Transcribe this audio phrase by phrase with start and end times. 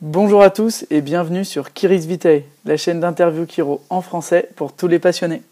[0.00, 4.72] Bonjour à tous et bienvenue sur Kiris Vitae, la chaîne d'interview Kiro en français pour
[4.72, 5.42] tous les passionnés.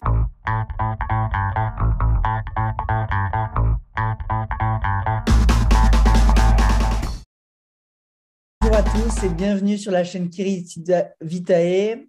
[8.61, 10.79] Bonjour à tous et bienvenue sur la chaîne Kiris
[11.21, 12.05] Vitae.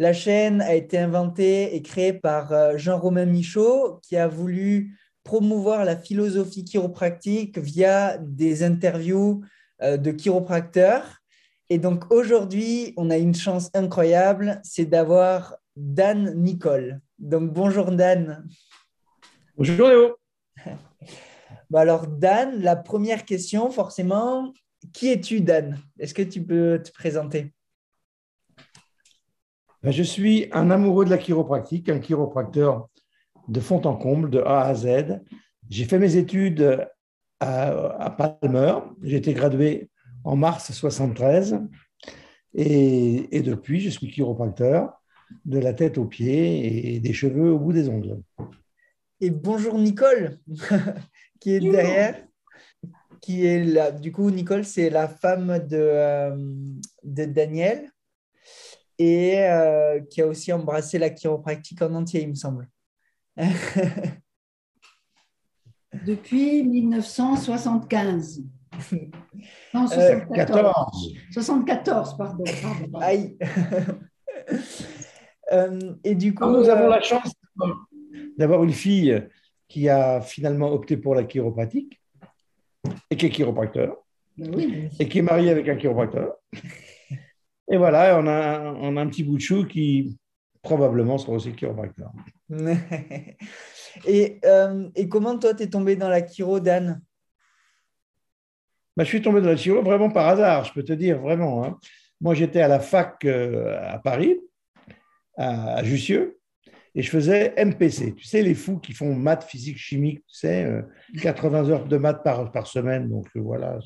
[0.00, 5.84] La chaîne a été inventée et créée par euh, Jean-Romain Michaud qui a voulu promouvoir
[5.84, 9.44] la philosophie chiropractique via des interviews
[9.82, 11.22] euh, de chiropracteurs
[11.68, 17.00] et donc aujourd'hui, on a une chance incroyable, c'est d'avoir Dan Nicole.
[17.18, 18.46] Donc bonjour Dan.
[19.56, 20.16] Bonjour Léo.
[21.74, 24.52] alors Dan, la première question, forcément,
[24.92, 25.78] qui es-tu Dan?
[25.98, 27.52] Est-ce que tu peux te présenter?
[29.82, 32.88] Ben, Je suis un amoureux de la chiropractique, un chiropracteur
[33.48, 35.20] de fond en comble, de A à Z.
[35.68, 36.88] J'ai fait mes études
[37.40, 37.68] à,
[38.04, 38.74] à Palmer.
[39.02, 39.90] J'ai été gradué
[40.26, 41.58] en mars 73.
[42.54, 45.00] Et, depuis, je suis chiropracteur
[45.44, 48.20] de la tête aux pieds et des cheveux au bout des ongles.
[49.20, 50.38] Et bonjour Nicole,
[51.40, 52.26] qui est derrière.
[53.20, 53.92] Qui est là.
[53.92, 56.36] Du coup, Nicole, c'est la femme de, euh,
[57.02, 57.90] de Daniel
[58.98, 62.68] et euh, qui a aussi embrassé la chiropractique en entier, il me semble.
[66.06, 68.42] Depuis 1975.
[69.74, 71.14] Non, 74.
[71.32, 72.44] 74, euh, pardon.
[73.00, 73.36] Aïe.
[75.52, 77.32] Euh, et du coup, nous avons euh, la chance
[78.36, 79.22] d'avoir une fille
[79.68, 82.02] qui a finalement opté pour la chiropratique
[83.08, 83.96] et qui est chiropracteur
[84.36, 86.34] ben et qui est mariée avec un chiropracteur.
[87.70, 90.18] Et voilà, on a, on a un petit bout de chou qui
[90.62, 92.10] probablement sera aussi chiropracteur.
[94.04, 94.40] et,
[94.96, 97.00] et comment toi, tu es tombé dans la chiro, Dan?
[98.96, 101.64] Bah, je suis tombé dans la chiro vraiment par hasard, je peux te dire, vraiment.
[101.64, 101.78] Hein.
[102.20, 104.38] Moi, j'étais à la fac euh, à Paris,
[105.36, 106.38] à, Jussieu,
[106.94, 108.14] et je faisais MPC.
[108.14, 110.82] Tu sais, les fous qui font maths, physique, chimique, tu sais,
[111.20, 113.10] 80 euh, heures de maths par, semaine.
[113.10, 113.78] Donc euh, voilà.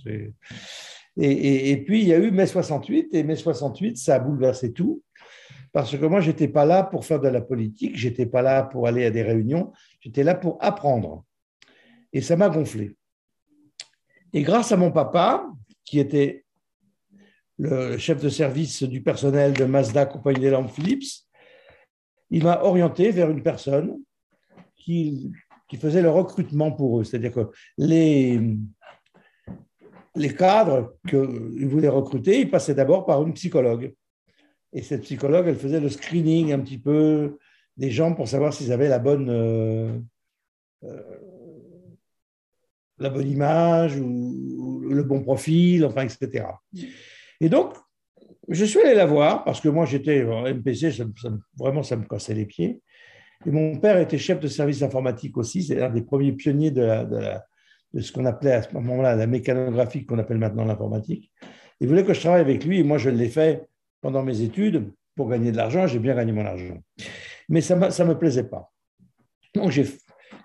[1.16, 4.72] Et, et, puis, il y a eu mai 68, et mai 68, ça a bouleversé
[4.72, 5.02] tout.
[5.72, 8.42] Parce que moi, je n'étais pas là pour faire de la politique, je n'étais pas
[8.42, 11.24] là pour aller à des réunions, j'étais là pour apprendre.
[12.12, 12.96] Et ça m'a gonflé.
[14.32, 15.46] Et grâce à mon papa,
[15.84, 16.44] qui était
[17.58, 21.26] le chef de service du personnel de Mazda Compagnie des Lampes Philips,
[22.30, 23.98] il m'a orienté vers une personne
[24.76, 25.32] qui,
[25.78, 27.04] faisait le recrutement pour eux.
[27.04, 28.40] C'est-à-dire que les,
[30.16, 33.94] les cadres qu'il voulait recruter, ils passaient d'abord par une psychologue.
[34.72, 37.38] Et cette psychologue, elle faisait le screening un petit peu
[37.76, 39.98] des gens pour savoir s'ils avaient la bonne, euh,
[40.84, 41.02] euh,
[43.00, 46.44] la bonne image ou, le bon profil, enfin, etc.
[47.40, 47.74] Et donc,
[48.48, 50.90] je suis allé la voir parce que moi, j'étais en MPC,
[51.56, 52.82] vraiment, ça me cassait les pieds.
[53.46, 57.04] Et mon père était chef de service informatique aussi, c'est un des premiers pionniers de,
[57.94, 61.32] de, ce qu'on appelait à ce moment-là la mécanographie, qu'on appelle maintenant l'informatique.
[61.80, 63.66] Il voulait que je travaille avec lui et moi, je l'ai fait
[64.02, 65.86] pendant mes études pour gagner de l'argent.
[65.86, 66.78] J'ai bien gagné mon argent.
[67.48, 68.70] Mais ça ne me plaisait pas.
[69.54, 69.86] Donc, j'ai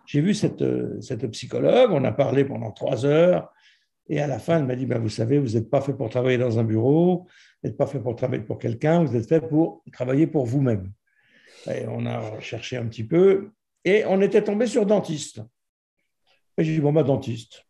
[0.06, 0.64] j'ai vu cette,
[1.02, 3.52] cette, psychologue, on a parlé pendant trois heures,
[4.08, 6.10] et à la fin, elle m'a dit, ben, vous savez, vous n'êtes pas fait pour
[6.10, 7.28] travailler dans un bureau,
[7.64, 10.92] vous n'êtes pas fait pour travailler pour quelqu'un, vous êtes fait pour travailler pour vous-même.
[11.68, 13.52] Et on a cherché un petit peu,
[13.84, 15.42] et on était tombé sur dentiste.
[16.58, 17.66] Et j'ai dit, bon, bah, dentiste.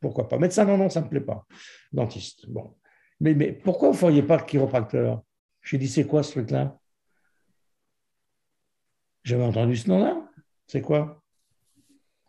[0.00, 0.38] Pourquoi pas?
[0.38, 1.46] Médecin, non, non, ça ne me plaît pas.
[1.92, 2.48] Dentiste.
[2.48, 2.76] Bon.
[3.20, 5.22] Mais, mais pourquoi vous ne feriez pas chiropracteur?
[5.62, 6.78] J'ai dit, c'est quoi ce truc-là?
[9.22, 10.28] J'avais entendu ce nom-là.
[10.66, 11.23] C'est quoi?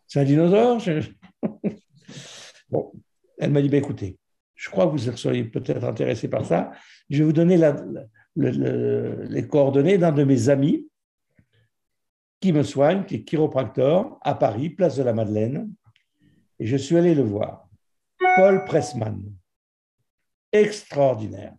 [0.06, 0.80] C'est un dinosaure
[2.70, 2.92] Bon,
[3.38, 4.18] elle m'a dit, bah, écoutez,
[4.54, 6.72] je crois que vous seriez peut-être intéressé par ça.
[7.08, 7.60] Je vais vous donner
[8.36, 10.88] les coordonnées d'un de mes amis
[12.40, 15.72] qui me soigne, qui est chiropracteur à Paris, place de la Madeleine.
[16.58, 17.68] Et je suis allé le voir.
[18.36, 19.22] Paul Pressman.
[20.52, 21.54] Extraordinaire.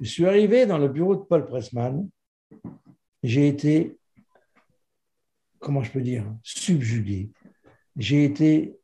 [0.00, 2.08] Je suis arrivé dans le bureau de Paul Pressman.
[3.22, 3.96] J'ai été,
[5.58, 7.30] comment je peux dire, subjugué
[7.96, 8.78] j'ai été,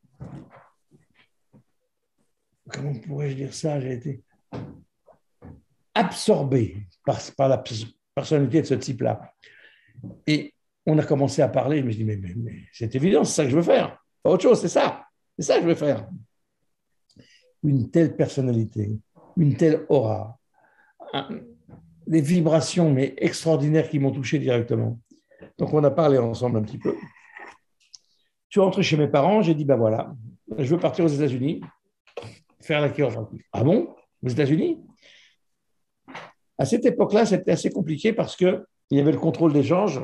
[2.70, 4.23] comment pourrais-je dire ça, j'ai été
[5.94, 7.62] absorbé par, la
[8.14, 9.35] personnalité de ce type-là.
[10.26, 10.55] Et
[10.87, 13.50] on a commencé à parler, je me suis dit, mais, c'est évident, c'est ça que
[13.50, 14.03] je veux faire.
[14.23, 15.06] Pas autre chose, c'est ça.
[15.38, 16.09] C'est ça que je veux faire.
[17.62, 18.99] Une telle personnalité,
[19.37, 20.38] une telle aura,
[22.06, 24.99] des vibrations mais extraordinaires qui m'ont touché directement.
[25.59, 26.94] Donc on a parlé ensemble un petit peu.
[28.52, 30.14] Je suis rentré chez mes parents, j'ai dit, ben voilà,
[30.58, 31.62] je veux partir aux États-Unis,
[32.60, 33.40] faire la chiropratique.
[33.50, 33.88] Ah bon?
[34.22, 34.78] Aux États-Unis?
[36.58, 40.02] À cette époque-là, c'était assez compliqué parce qu'il y avait le contrôle d'échange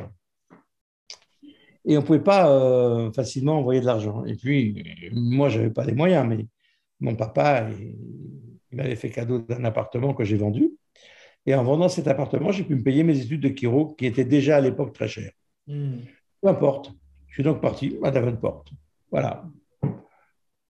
[1.84, 4.24] et on ne pouvait pas euh, facilement envoyer de l'argent.
[4.24, 6.46] Et puis, moi, je n'avais pas les moyens, mais
[7.00, 10.70] mon papa, il, m'avait fait cadeau d'un appartement que j'ai vendu.
[11.44, 14.24] Et en vendant cet appartement, j'ai pu me payer mes études de chiro, qui étaient
[14.24, 15.32] déjà à l'époque très chères.
[15.66, 15.98] Hmm.
[16.40, 16.94] Peu importe.
[17.38, 18.64] Suis donc parti à Davenport.
[19.12, 19.44] Voilà.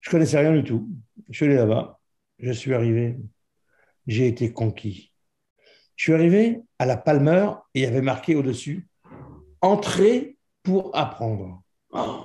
[0.00, 0.88] Je connaissais rien du tout.
[1.30, 2.00] Je suis allé là-bas.
[2.40, 3.16] Je suis arrivé.
[4.08, 5.12] J'ai été conquis.
[5.94, 8.88] Je suis arrivé à la Palmer et il y avait marqué au-dessus
[9.60, 11.62] Entrée pour apprendre.
[11.92, 12.24] Oh.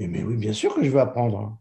[0.00, 1.56] mais, oui, bien sûr que je veux apprendre.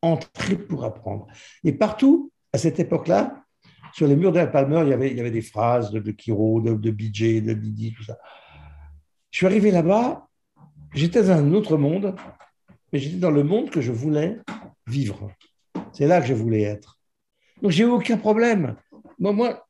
[0.00, 1.26] Entrer pour apprendre.
[1.64, 3.44] Et partout, à cette époque-là,
[3.92, 6.00] sur les murs de la Palmer, il y avait, il y avait des phrases de,
[6.00, 8.16] de Kiro, de, de BJ, de Didi, tout ça.
[9.30, 10.27] Je suis arrivé là-bas,
[10.94, 12.14] j'étais dans un autre monde,
[12.92, 14.38] mais j'étais dans le monde que je voulais
[14.86, 15.30] vivre.
[15.92, 16.98] C'est là que je voulais être.
[17.62, 18.76] Donc, j'ai aucun problème.
[19.18, 19.68] Moi, moi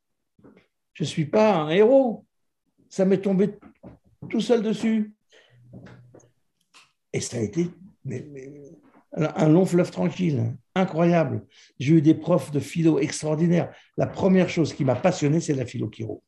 [0.93, 2.25] je ne suis pas un héros.
[2.89, 3.55] Ça m'est tombé
[4.29, 5.13] tout seul dessus.
[7.13, 7.69] Et ça a été
[9.13, 11.45] un long fleuve tranquille, incroyable.
[11.79, 13.73] J'ai eu des profs de philo extraordinaires.
[13.97, 16.23] La première chose qui m'a passionné, c'est la philo chiro.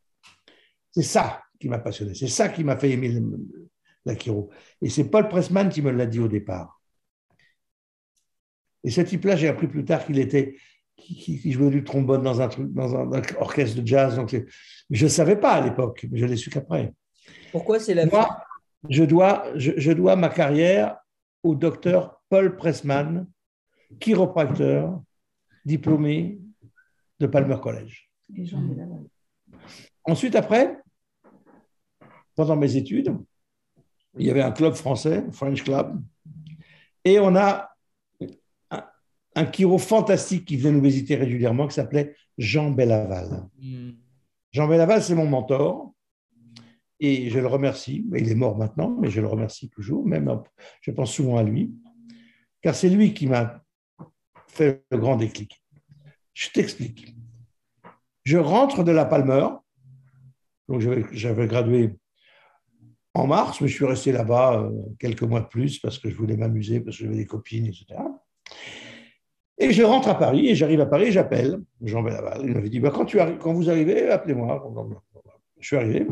[0.91, 2.13] C'est ça qui m'a passionné.
[2.15, 3.09] C'est ça qui m'a fait aimer
[4.05, 4.49] la chiro.
[4.81, 6.81] Et c'est Paul Pressman qui me l'a dit au départ.
[8.83, 10.55] Et ce type-là, j'ai appris plus tard qu'il était
[11.01, 14.15] qui, jouait du trombone dans un truc, dans un, orchestre de jazz.
[14.15, 14.35] Donc,
[14.89, 16.93] je ne savais pas à l'époque, mais je l'ai su qu'après.
[17.51, 18.27] Pourquoi c'est la Moi,
[18.89, 20.97] je dois, je, dois ma carrière
[21.43, 23.27] au docteur Paul Pressman,
[23.99, 25.01] chiropracteur,
[25.65, 26.39] diplômé
[27.19, 28.09] de Palmer College.
[30.03, 30.77] Ensuite, après,
[32.35, 33.15] pendant mes études,
[34.17, 36.01] il y avait un club français, French Club,
[37.03, 37.71] et on a
[39.35, 43.47] un chiro fantastique qui venait nous visiter régulièrement, qui s'appelait Jean Bellaval.
[43.59, 43.91] Hmm.
[44.51, 45.93] Jean Bellaval, c'est mon mentor.
[46.99, 48.05] Et je le remercie.
[48.15, 50.05] Il est mort maintenant, mais je le remercie toujours.
[50.05, 50.41] Même,
[50.81, 51.73] je pense souvent à lui.
[52.61, 53.63] Car c'est lui qui m'a
[54.47, 55.63] fait le grand déclic.
[56.33, 57.15] Je t'explique.
[58.23, 59.47] Je rentre de la Palmer.
[60.67, 60.81] Donc,
[61.11, 61.95] j'avais gradué
[63.13, 66.15] en mars, mais je suis resté là-bas euh, quelques mois de plus parce que je
[66.15, 67.85] voulais m'amuser, parce que j'avais des copines, etc.
[69.57, 72.41] Et je rentre à Paris et j'arrive à Paris, j'appelle Jean Bellaval.
[72.43, 74.73] Il m'avait dit bah, quand, vous arrivez, appelez-moi.
[75.59, 76.07] Je suis arrivé.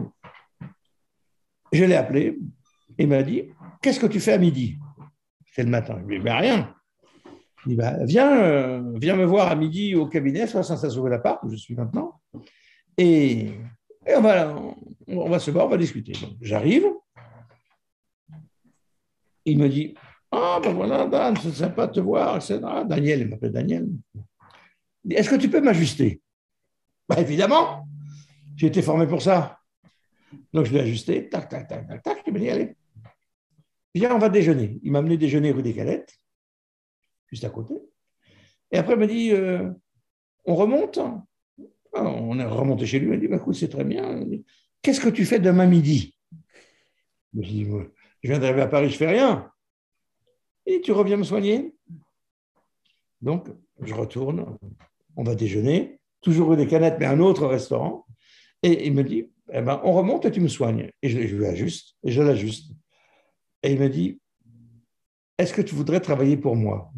[1.72, 2.38] Je l'ai appelé.
[2.98, 3.46] Il m'a dit
[3.82, 4.78] Qu'est-ce que tu fais à midi
[5.54, 5.98] C'est le matin.
[6.04, 6.76] Je lui dit bah, Rien.
[7.66, 11.40] Il dit bah, viens, euh, viens me voir à midi au cabinet, 76 rue Lapart,
[11.44, 12.22] où je suis maintenant.
[12.98, 13.52] Et,
[14.06, 14.54] et on, va,
[15.10, 16.14] on, va se voir, on va discuter.
[16.42, 16.86] J'arrive.
[19.46, 19.96] Il me dit
[20.32, 22.60] ah, ben voilà, Dan, c'est sympa de te voir, etc.
[22.86, 23.88] Daniel, il m'appelle Daniel.
[25.10, 26.22] Est-ce que tu peux m'ajuster?
[27.08, 27.88] Bah, Évidemment,
[28.56, 29.60] j'ai été formé pour ça.
[30.54, 32.24] Donc, je l'ai ajusté, tac, tac, tac, tac, tac.
[32.28, 32.76] Il m'a dit, allez,
[33.96, 34.80] viens, on va déjeuner.
[34.84, 36.14] Il m'a amené déjeuner rue des Calettes,
[37.32, 37.74] juste à côté.
[38.72, 39.72] Et après, il m'a dit, euh,
[40.46, 41.00] on remonte?
[41.96, 43.08] Ah, On est remonté chez lui.
[43.08, 44.24] Il m'a dit, bah, écoute, c'est très bien.
[44.82, 46.16] Qu'est-ce que tu fais demain midi?
[47.34, 47.68] Je dit,
[48.24, 49.52] je viens d'arriver à Paris, je fais rien
[50.70, 51.76] et tu reviens me soigner?
[53.22, 53.48] Donc,
[53.82, 54.58] je retourne,
[55.16, 58.06] on va déjeuner, toujours des canettes, mais un autre restaurant.
[58.62, 60.92] Et il me dit, eh ben, on remonte et tu me soignes.
[61.02, 62.72] Et je, je lui ajuste, et je l'ajuste.
[63.64, 64.22] Et il me dit,
[65.38, 66.92] est-ce que tu voudrais travailler pour moi?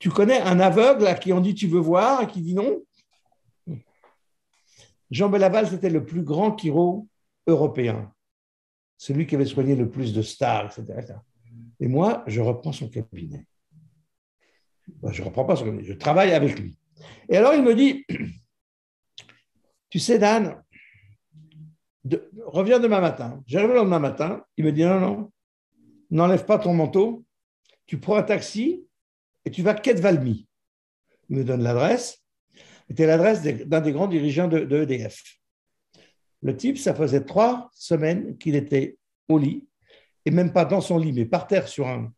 [0.00, 2.82] Tu connais un aveugle à qui on dit tu veux voir et qui dit non?
[5.14, 7.06] Jean Bellaval, c'était le plus grand chiro
[7.46, 8.12] européen,
[8.96, 11.14] celui qui avait soigné le plus de stars, etc.
[11.78, 13.46] Et moi, je reprends son cabinet.
[15.08, 16.76] je ne reprends pas son cabinet, je travaille avec lui.
[17.28, 18.04] Et alors, il me dit,
[19.88, 20.60] tu sais, Dan,
[22.44, 23.40] reviens demain matin.
[23.46, 25.32] J'arrive le lendemain matin, il me dit, non, non,
[26.10, 27.24] n'enlève pas ton manteau,
[27.86, 28.84] tu prends un taxi
[29.44, 30.48] et tu vas Valmy.
[31.28, 32.23] Il me donne l'adresse.
[32.88, 35.22] C'était l'adresse d'un des grands dirigeants de, EDF.
[36.42, 38.98] Le type, ça faisait trois semaines qu'il était
[39.28, 39.66] au lit
[40.26, 42.12] et même pas dans son lit, mais par terre sur un,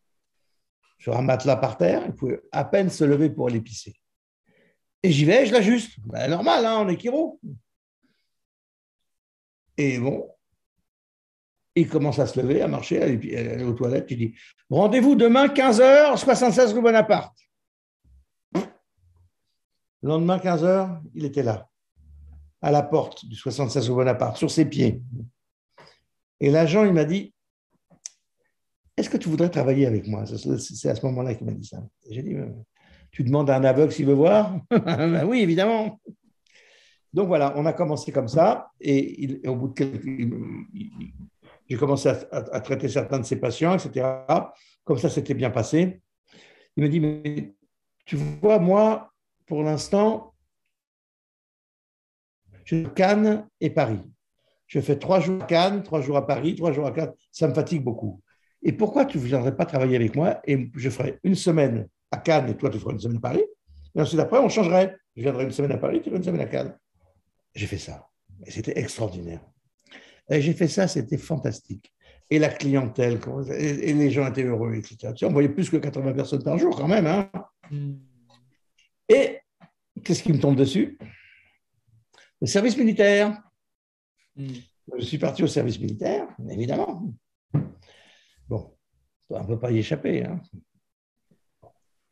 [0.99, 2.03] sur un matelas par terre.
[2.07, 3.95] Il pouvait à peine se lever pour aller pisser.
[5.03, 5.99] Et j'y vais, je l'ajuste.
[6.05, 7.41] Ben, normal, hein, on est chiro.
[9.77, 10.29] Et bon,
[11.77, 14.11] il commence à se lever, à marcher, à aller, aux toilettes.
[14.11, 14.35] Il dit
[14.71, 17.39] Rendez-vous demain, 15h, 76 rue Bonaparte.
[20.07, 21.69] Le lendemain, 15h, il était là,
[22.63, 25.03] à la porte du 76 rue Bonaparte, sur ses pieds.
[26.39, 27.35] Et l'agent, il m'a dit
[28.97, 30.25] est-ce que tu voudrais travailler avec moi?
[30.25, 31.83] C'est à ce moment-là qu'il m'a dit ça.
[32.09, 32.47] J'ai dit, euh,
[33.11, 34.57] tu demandes à un aveugle s'il veut voir?
[34.71, 36.01] Ben Oui, évidemment.
[37.13, 40.33] Donc voilà, on a commencé comme ça, et, au bout de quelques.
[41.69, 44.07] J'ai commencé à, traiter certains de ses patients, etc.
[44.85, 46.01] Comme ça, c'était bien passé.
[46.77, 47.57] Il me dit Mais
[48.05, 49.13] tu vois, moi,
[49.47, 50.35] pour l'instant,
[52.65, 54.03] je Cannes et Paris.
[54.67, 57.13] Je fais trois jours à Cannes, trois jours à Paris, trois jours à Cannes.
[57.31, 58.21] Ça me fatigue beaucoup.
[58.63, 62.17] Et pourquoi tu ne viendrais pas travailler avec moi et je ferai une semaine à
[62.17, 63.45] Cannes et toi, tu feras une semaine à Paris?
[63.95, 64.97] Et ensuite, après, on changerait.
[65.15, 66.77] Je viendrai une semaine à Paris, tu feras une semaine à Cannes.
[67.55, 68.09] J'ai fait ça.
[68.45, 69.41] Et c'était extraordinaire.
[70.29, 71.95] J'ai fait ça, c'était fantastique.
[72.29, 73.21] Et la clientèle,
[73.57, 75.15] et les gens étaient heureux, etc.
[75.23, 77.07] On voyait plus que 80 personnes par jour quand même.
[77.07, 77.31] Hein
[77.71, 77.95] hmm.
[79.09, 79.41] Et
[80.05, 80.99] qu'est-ce qui me tombe dessus?
[82.41, 83.43] Le service militaire.
[84.35, 84.53] Hmm.
[84.99, 87.13] Je suis parti au service militaire, évidemment.
[88.49, 88.77] Bon,
[89.31, 90.25] on ne peut pas y échapper.
[90.25, 90.41] Hein.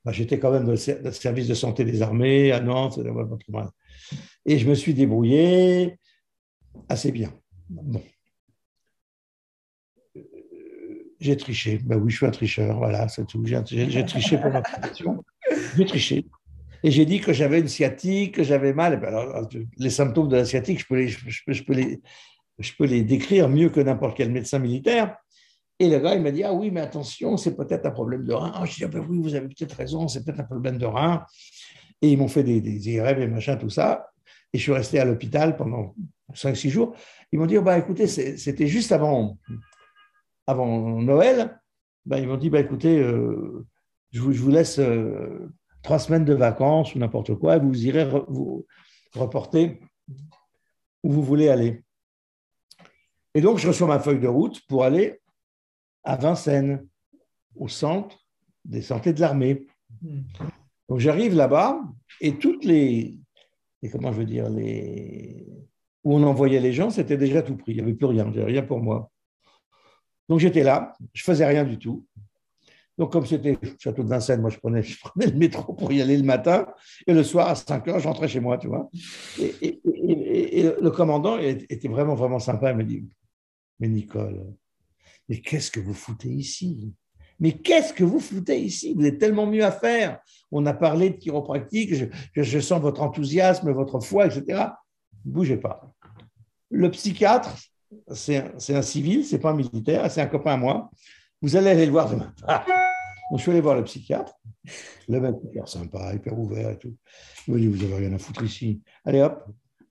[0.09, 2.99] J'étais quand même dans le service de santé des armées à Nantes.
[4.45, 5.99] Et je me suis débrouillé
[6.89, 7.33] assez bien.
[7.69, 8.03] Bon.
[11.21, 11.79] J'ai triché.
[11.79, 12.77] Ben oui, je suis un tricheur.
[12.77, 13.43] Voilà, c'est tout.
[13.47, 15.25] J'ai triché pour ma profession.
[15.77, 16.27] J'ai triché.
[16.85, 19.01] Et j'ai dit que j'avais une sciatique, que j'avais mal.
[19.01, 19.49] Ben alors,
[19.79, 22.03] les symptômes de la sciatique, je peux les, je peux les,
[22.59, 25.17] je peux les décrire mieux que n'importe quel médecin militaire.
[25.79, 28.35] Et le gars, il m'a dit, ah oui, mais attention, c'est peut-être un problème de
[28.35, 28.53] rein.
[28.55, 30.85] Ah, je dis, ah ben oui, vous avez peut-être raison, c'est peut-être un problème de
[30.85, 31.25] rein.
[32.03, 34.11] Et ils m'ont fait des, des IRM et machin, tout ça.
[34.53, 35.95] Et je suis resté à l'hôpital pendant
[36.35, 36.95] 5-6 jours.
[37.33, 39.39] Ils m'ont dit, oh, bah, écoutez, c'était juste avant,
[40.47, 41.59] avant Noël.
[42.05, 43.67] Bah, ils m'ont dit, bah, écoutez, euh,
[44.13, 45.51] je, vous, laisse euh,
[45.85, 48.67] trois semaines de vacances ou n'importe quoi, vous irez vous
[49.15, 49.81] reporter
[51.05, 51.85] où vous voulez aller.
[53.35, 55.21] Et donc, je reçois ma feuille de route pour aller
[56.03, 56.87] à Vincennes,
[57.55, 58.19] au centre
[58.65, 59.67] des santé de l'armée.
[60.89, 61.81] Donc j'arrive là-bas
[62.21, 63.19] et toutes les,
[63.93, 65.47] comment je veux dire, les,
[66.03, 67.73] où on envoyait les gens, c'était déjà tout pris.
[67.73, 69.11] Il n'y avait plus rien, rien pour moi.
[70.29, 72.07] Donc j'étais là, je faisais rien du tout.
[72.97, 74.83] Donc comme c'était Château de Vincennes, moi je prenais,
[75.17, 76.67] le métro pour y aller le matin
[77.07, 78.89] et le soir à 5 heures, je rentrais chez moi, tu vois.
[79.39, 79.81] Et,
[80.81, 82.71] le commandant était vraiment, vraiment sympa.
[82.71, 83.05] Il me dit,
[83.81, 84.45] mais Nicole,
[85.29, 86.93] mais qu'est-ce que vous foutez ici?
[87.41, 88.95] Mais qu'est-ce que vous foutez ici?
[88.95, 90.21] Vous êtes tellement mieux à faire.
[90.53, 91.95] On a parlé de chiropractique,
[92.35, 94.67] je, sens votre enthousiasme, votre foi, etc.
[95.25, 95.93] bougez pas.
[96.71, 97.57] Le psychiatre,
[98.13, 100.91] c'est un, un, civil, c'est pas un militaire, c'est un copain à moi.
[101.45, 102.33] Vous allez aller le voir demain.
[102.49, 104.33] Donc, je suis allé voir le psychiatre.
[105.09, 106.97] Le mec hyper sympa, hyper ouvert et tout.
[107.47, 108.81] Il m'a dit, vous n'avez rien à foutre ici.
[109.05, 109.45] Allez hop,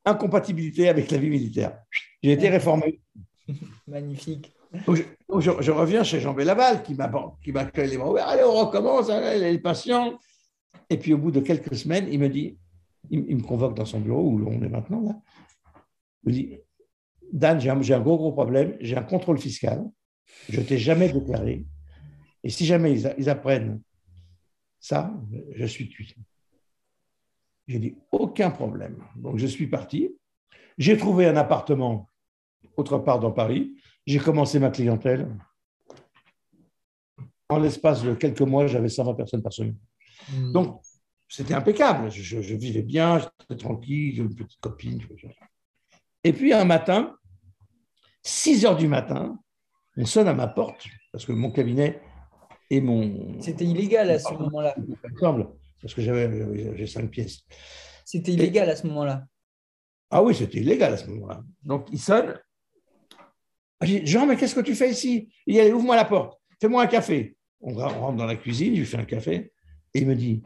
[0.04, 1.78] incompatibilité avec la vie militaire.
[2.24, 3.02] J'ai été réformé.
[3.88, 4.52] Magnifique.
[4.74, 8.28] je, reviens chez Jean Bellaval qui m'accueille les bras ouverts.
[8.30, 10.18] Allez, on recommence, allez, les patients.
[10.90, 12.58] Et puis au bout de quelques semaines, il me dit,
[13.12, 15.16] il, me convoque dans son bureau où on est maintenant là.
[16.24, 16.58] Il me dit,
[17.32, 19.86] Dan, j'ai un, gros gros problème, j'ai un contrôle fiscal,
[20.50, 21.66] je t'ai jamais déclaré.
[22.44, 23.82] Et si jamais ils, apprennent
[24.80, 25.14] ça,
[25.56, 26.08] je suis tué.
[27.68, 29.02] J'ai dit, aucun problème.
[29.16, 30.10] Donc je suis parti.
[30.78, 32.10] J'ai trouvé un appartement
[32.76, 33.76] autre part dans Paris.
[34.06, 35.30] J'ai commencé ma clientèle.
[37.50, 39.78] En l'espace de quelques mois, j'avais 120 personnes par semaine.
[40.32, 40.52] Hmm.
[40.52, 40.82] Donc,
[41.28, 42.10] c'était impeccable.
[42.12, 45.02] Je, vivais bien, j'étais tranquille, j'avais une petite copine.
[46.24, 47.16] Et puis, un matin,
[48.24, 49.38] 6 heures du matin,
[49.98, 52.02] on sonne à ma porte, parce que mon cabinet
[52.70, 53.40] et mon.
[53.42, 54.76] C'était illégal à ce moment-là.
[55.82, 57.42] Parce que j'avais j'ai cinq pièces.
[58.06, 59.26] C'était illégal à ce moment-là.
[60.10, 61.44] Ah oui, c'était illégal à ce moment-là.
[61.64, 62.40] Donc, il sonne,
[63.82, 65.34] Jean, mais qu'est-ce que tu fais ici?
[65.46, 67.36] Il dit, ouvre-moi la porte, fais-moi un café.
[67.62, 69.52] On rentre dans la cuisine, je lui fais un café,
[69.94, 70.42] et il me dit,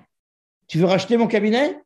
[0.67, 1.81] tu veux racheter mon cabinet?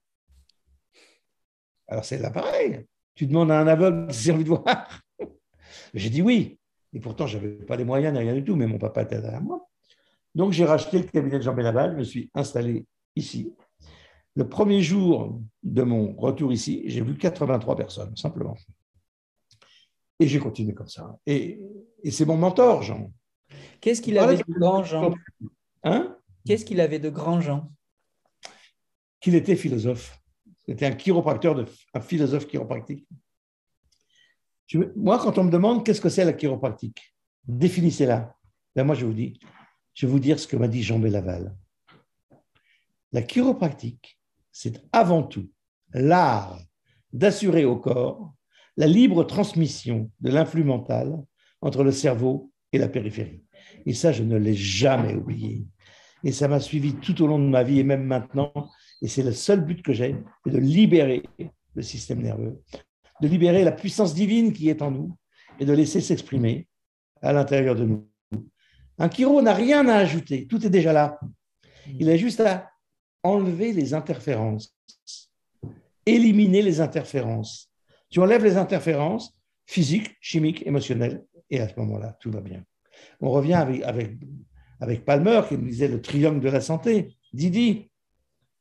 [1.88, 2.86] Alors c'est là pareil.
[3.16, 5.02] Tu demandes à un aveugle si j'ai envie de voir.
[5.94, 6.58] J'ai dit oui.
[6.94, 9.42] Et pourtant, je n'avais pas les moyens, rien du tout, mais mon papa était derrière
[9.42, 9.68] moi.
[10.36, 13.54] Donc, j'ai racheté le cabinet de Jean Bellaval, je me suis installé ici.
[14.36, 18.56] Le premier jour de mon retour ici, j'ai vu 83 personnes, simplement.
[20.20, 21.18] Et j'ai continué comme ça.
[21.26, 21.60] Et,
[22.10, 23.12] c'est mon mentor, Jean.
[23.82, 25.14] Qu'est-ce qu'il avait de grand, Jean
[25.84, 26.18] Hein?
[26.46, 27.72] Qu'est-ce qu'il avait de grand, Jean?
[29.20, 30.18] Qu'il était philosophe.
[30.66, 33.08] C'était un chiropracteur, de, un philosophe chiropractique.
[34.96, 37.16] Moi, quand on me demande qu'est-ce que c'est la chiropractique,
[37.48, 38.36] définissez-la.
[38.76, 39.40] Ben moi, je vous dis,
[39.94, 41.56] je vais vous dire ce que m'a dit Jean Bellaval.
[43.12, 44.20] La chiropractique,
[44.52, 45.50] c'est avant tout
[45.94, 46.60] l'art
[47.12, 48.34] d'assurer au corps
[48.78, 51.22] la libre transmission de l'influx mental
[51.62, 53.44] entre le cerveau et la périphérie.
[53.86, 55.66] Et ça, je ne l'ai jamais oublié.
[56.24, 58.54] Et ça m'a suivi tout au long de ma vie et même maintenant.
[59.02, 61.24] Et c'est le seul but que j'ai, de libérer
[61.76, 62.62] le système nerveux,
[63.22, 65.18] de libérer la puissance divine qui est en nous
[65.60, 66.68] et de laisser s'exprimer
[67.22, 68.08] à l'intérieur de nous.
[68.98, 71.20] Un chiro n'a rien à ajouter, tout est déjà là.
[72.00, 72.72] Il a juste à
[73.24, 74.76] enlever les interférences,
[76.06, 77.72] éliminer les interférences.
[78.10, 82.64] Tu enlèves les interférences physiques, chimiques, émotionnelles, et à ce moment-là, tout va bien.
[83.20, 87.16] On revient avec, Palmer qui nous disait le triangle de la santé.
[87.34, 87.90] Didi,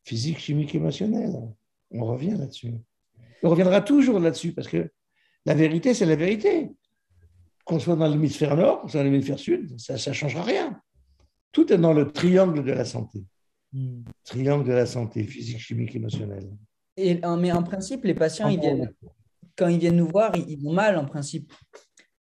[0.05, 1.33] physique, chimique, émotionnel.
[1.91, 2.75] On revient là-dessus.
[3.43, 4.91] On reviendra toujours là-dessus parce que
[5.47, 6.71] la vérité, c'est la vérité.
[7.65, 10.81] Qu'on soit dans l'hémisphère nord, qu'on soit dans l'hémisphère sud, ça ne changera rien.
[11.53, 13.25] Tout est dans le triangle de la santé.
[13.73, 14.03] Hmm.
[14.25, 16.51] Triangle de la santé, physique, chimique, émotionnel.
[16.97, 18.93] Et, mais en principe, les patients, ils viennent,
[19.57, 21.53] quand ils viennent nous voir, ils vont mal en principe.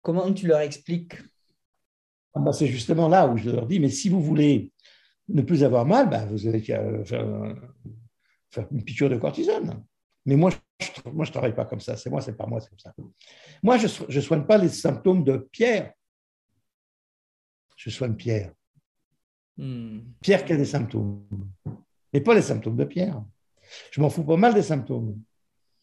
[0.01, 1.15] Comment tu leur expliques?
[2.33, 4.71] Ah bah, C'est justement là où je leur dis, mais si vous voulez
[5.29, 7.55] ne plus avoir mal, bah, vous avez qu'à faire,
[8.51, 9.83] faire, une piqûre de cortisone.
[10.25, 11.95] Mais moi, je ne travaille pas comme ça.
[11.95, 12.93] C'est moi, c'est pas moi, c'est comme ça.
[13.63, 15.93] Moi, je ne soigne pas les symptômes de Pierre.
[17.75, 18.51] Je soigne Pierre.
[19.57, 19.99] Hmm.
[20.21, 21.25] Pierre qui a des symptômes.
[22.11, 23.23] Mais pas les symptômes de Pierre.
[23.91, 25.21] Je m'en fous pas mal des symptômes.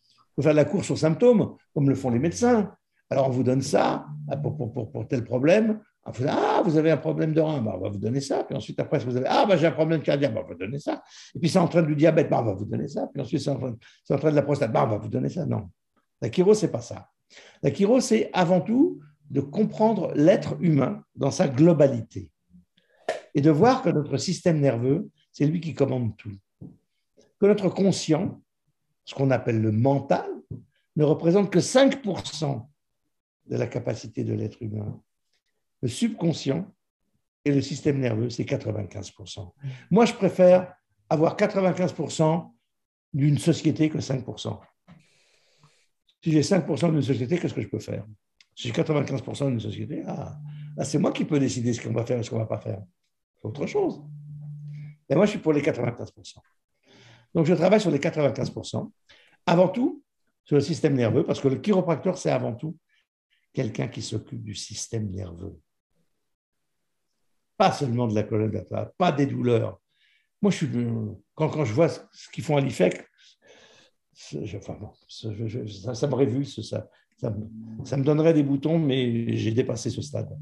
[0.04, 2.74] Il faut faire la course aux symptômes, comme le font les médecins.
[3.10, 5.82] Alors, on vous donne ça ah, pour, pour, pour, tel problème.
[6.04, 8.42] Ah, vous avez un problème de rein, bah, on va vous donner ça.
[8.42, 10.58] Puis ensuite, après, vous avez Ah, bah, j'ai un problème cardiaque, bah, on va vous
[10.58, 11.02] donner ça.
[11.34, 13.08] Et puis, c'est en train du diabète, bah, on va vous donner ça.
[13.12, 15.46] Puis ensuite, c'est en, train de la prostate, bah, on va vous donner ça.
[15.46, 15.70] Non.
[16.20, 17.08] La chiro, ce n'est pas ça.
[17.62, 22.30] La chiro, c'est avant tout de comprendre l'être humain dans sa globalité
[23.34, 26.36] et de voir que notre système nerveux, c'est lui qui commande tout.
[27.40, 28.42] Que notre conscient,
[29.04, 30.26] ce qu'on appelle le mental,
[30.96, 32.66] ne représente que 5%
[33.46, 35.00] de la capacité de l'être humain.
[35.82, 36.72] Le subconscient
[37.44, 39.52] et le système nerveux, c'est 95%.
[39.90, 40.74] Moi, je préfère
[41.10, 42.52] avoir 95%
[43.12, 44.60] d'une société que 5%.
[46.22, 48.06] Si j'ai 5% d'une société, qu'est-ce que je peux faire?
[48.54, 50.38] Si j'ai 95% d'une société, ah,
[50.84, 52.60] c'est moi qui peux décider ce qu'on va faire et ce qu'on ne va pas
[52.60, 52.80] faire.
[53.36, 54.02] C'est autre chose.
[55.08, 56.36] Et moi, je suis pour les 95%.
[57.34, 58.90] Donc, je travaille sur les 95%.
[59.46, 60.02] Avant tout,
[60.44, 62.76] sur le système nerveux, parce que le chiropracteur, c'est avant tout
[63.52, 65.58] quelqu'un qui s'occupe du système nerveux.
[67.56, 69.80] Pas seulement de la colonne vertébrale, pas des douleurs.
[70.40, 70.68] Moi, je suis,
[71.34, 73.06] quand, quand je vois ce qu'ils font à l'IFEC,
[74.56, 77.30] enfin, ça, ça, me révulse, ça, ça,
[77.96, 80.36] me donnerait des boutons, mais j'ai dépassé ce stade.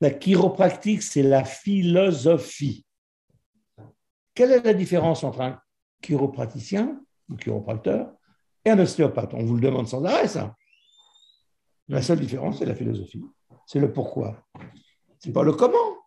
[0.00, 2.84] La chiropractique, c'est la philosophie.
[4.34, 5.60] Quelle est la différence entre un
[6.02, 7.00] chiropraticien,
[7.32, 8.12] un chiropracteur,
[8.64, 9.32] et un ostéopathe?
[9.34, 10.54] On vous le demande sans arrêt, ça.
[11.88, 13.22] La seule différence, c'est la philosophie.
[13.66, 14.44] C'est le pourquoi.
[15.26, 16.06] C'est pas le comment.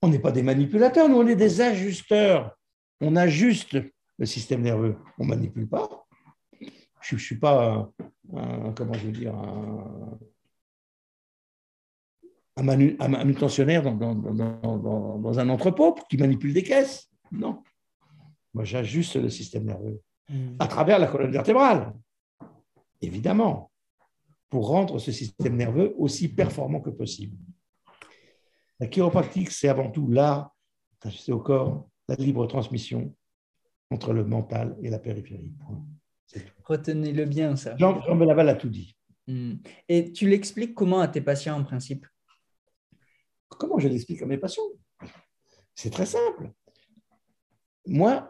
[0.00, 2.56] On n'est pas des manipulateurs, nous, on est des ajusteurs.
[3.00, 3.76] On ajuste
[4.18, 4.96] le système nerveux.
[5.18, 6.06] On ne manipule pas.
[7.00, 7.90] Je ne suis pas
[8.32, 9.34] un, comment je veux dire,
[12.56, 17.10] un, manutentionnaire dans, dans, dans, un entrepôt qui manipule des caisses.
[17.32, 17.64] Non.
[18.54, 20.54] Moi, j'ajuste le système nerveux hmm.
[20.60, 21.92] à travers la colonne vertébrale,
[23.02, 23.72] évidemment
[24.48, 27.36] pour rendre ce système nerveux aussi performant que possible.
[28.80, 30.54] La chiropractique, c'est avant tout l'art
[31.02, 33.14] d'ajuster au corps la libre transmission
[33.90, 35.54] entre le mental et la périphérie.
[36.64, 37.76] Retenez-le bien, ça.
[37.76, 38.96] Jean, Jean Belaval a tout dit.
[39.26, 39.54] Hmm.
[39.88, 42.06] Et tu l'expliques comment à tes patients en principe?
[43.48, 44.62] Comment je l'explique à mes patients?
[45.74, 46.50] C'est très simple.
[47.86, 48.28] Moi,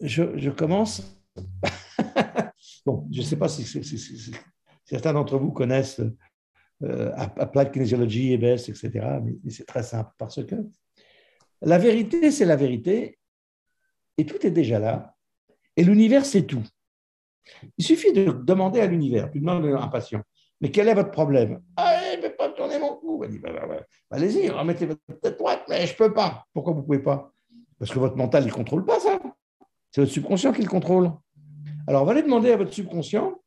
[0.00, 1.20] je, je commence.
[2.86, 3.64] bon, je ne sais pas si
[4.84, 6.00] Certains d'entre vous connaissent
[6.84, 8.90] euh, Applied Kinesiology, EBS, etc.
[9.22, 10.56] Mais, c'est très simple parce que
[11.62, 13.18] la vérité, c'est la vérité
[14.16, 15.14] et tout est déjà là.
[15.76, 16.62] Et l'univers, c'est tout.
[17.76, 19.30] Il suffit de demander à l'univers.
[19.30, 20.22] Tu demandes à un patient,
[20.60, 23.18] mais quel est votre problème Ah, je ne peux pas tourner mon cou.
[23.18, 26.44] Bah, bah, bah, allez-y, remettez votre tête droite, mais je ne peux pas.
[26.52, 27.32] Pourquoi vous ne pouvez pas?
[27.78, 29.18] Parce que votre mental, il ne contrôle pas ça.
[29.90, 31.12] C'est votre subconscient qui le contrôle.
[31.86, 33.40] Alors, on va aller demander à votre subconscient,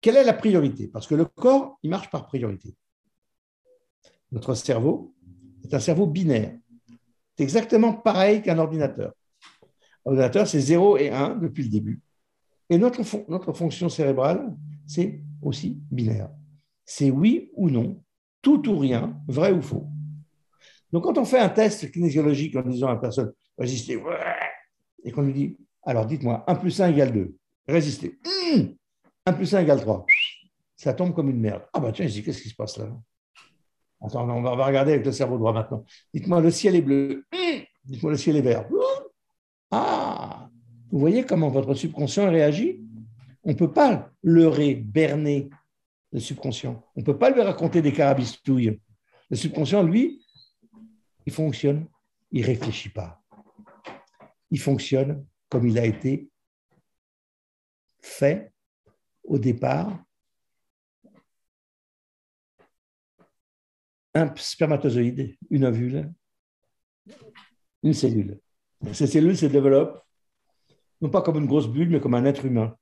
[0.00, 0.88] quelle est la priorité?
[0.88, 2.74] Parce que le corps, il marche par priorité.
[4.32, 5.14] Notre cerveau
[5.64, 6.56] est un cerveau binaire.
[7.36, 9.12] C'est exactement pareil qu'un ordinateur.
[10.04, 12.00] L'ordinateur, c'est 0 et 1 depuis le début.
[12.68, 16.30] Et notre, notre fonction cérébrale, c'est aussi binaire.
[16.84, 18.02] C'est oui ou non,
[18.42, 19.86] tout ou rien, vrai ou faux.
[20.92, 24.00] Donc, quand on fait un test kinésiologique en disant à la personne, résistez,
[25.04, 27.36] et qu'on lui dit, alors dites-moi, 1 plus 1 égale 2,
[27.68, 28.18] résistez.
[29.30, 30.06] 1 plus 1 égale 3.
[30.76, 31.62] Ça tombe comme une merde.
[31.72, 32.88] Ah bah tiens, qu'est-ce qui se passe là?
[34.02, 35.84] Attends, on va, regarder avec le cerveau droit maintenant.
[36.14, 37.24] Dites-moi, le ciel est bleu.
[37.84, 38.66] Dites-moi, le ciel est vert.
[39.70, 40.48] Ah
[40.90, 42.82] Vous voyez comment votre subconscient réagit?
[43.44, 45.50] On ne peut pas leurrer, berner
[46.12, 46.82] le subconscient.
[46.96, 48.80] On ne peut pas lui raconter des carabistouilles.
[49.28, 50.24] Le subconscient, lui,
[51.26, 51.86] il fonctionne,
[52.32, 53.22] il ne réfléchit pas.
[54.50, 56.30] Il fonctionne comme il a été
[58.00, 58.50] fait
[59.24, 60.02] au départ.
[64.14, 66.12] Un spermatozoïde, une ovule,
[67.82, 68.40] une cellule.
[68.92, 70.04] Ces cellules se développent
[71.00, 72.76] non pas comme une grosse bulle, mais comme un être humain.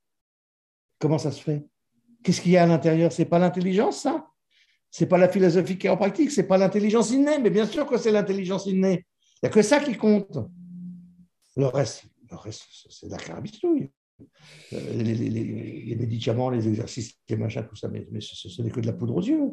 [0.99, 1.65] Comment ça se fait?
[2.23, 3.11] Qu'est-ce qu'il y a à l'intérieur?
[3.11, 4.27] C'est pas l'intelligence, ça?
[4.91, 7.85] C'est pas la philosophie qui est en pratique, c'est pas l'intelligence innée, mais bien sûr
[7.85, 9.05] que c'est l'intelligence innée.
[9.35, 10.37] Il n'y a que ça qui compte.
[11.55, 13.91] Le reste, le reste c'est de la carabistouille.
[14.73, 18.93] Euh, les, médicaments, les exercices, les machins, tout ça, mais, ce, n'est que de la
[18.93, 19.51] poudre aux yeux.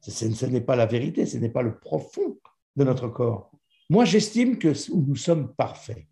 [0.00, 2.38] ce n'est pas la vérité, ce n'est pas le profond
[2.76, 3.50] de notre corps.
[3.90, 6.06] Moi, j'estime que nous sommes parfaits,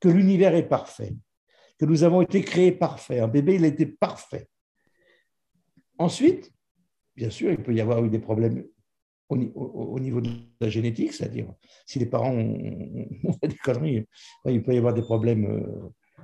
[0.00, 1.14] que l'univers est parfait,
[1.78, 3.22] que nous avons été créés parfaits.
[3.22, 4.48] Un bébé, il été parfait.
[5.98, 6.52] Ensuite,
[7.14, 8.64] bien sûr, il peut y avoir eu des problèmes
[9.28, 11.52] au, niveau de la génétique, c'est-à-dire
[11.86, 14.06] si les parents ont, fait des conneries,
[14.46, 15.46] il peut y avoir des problèmes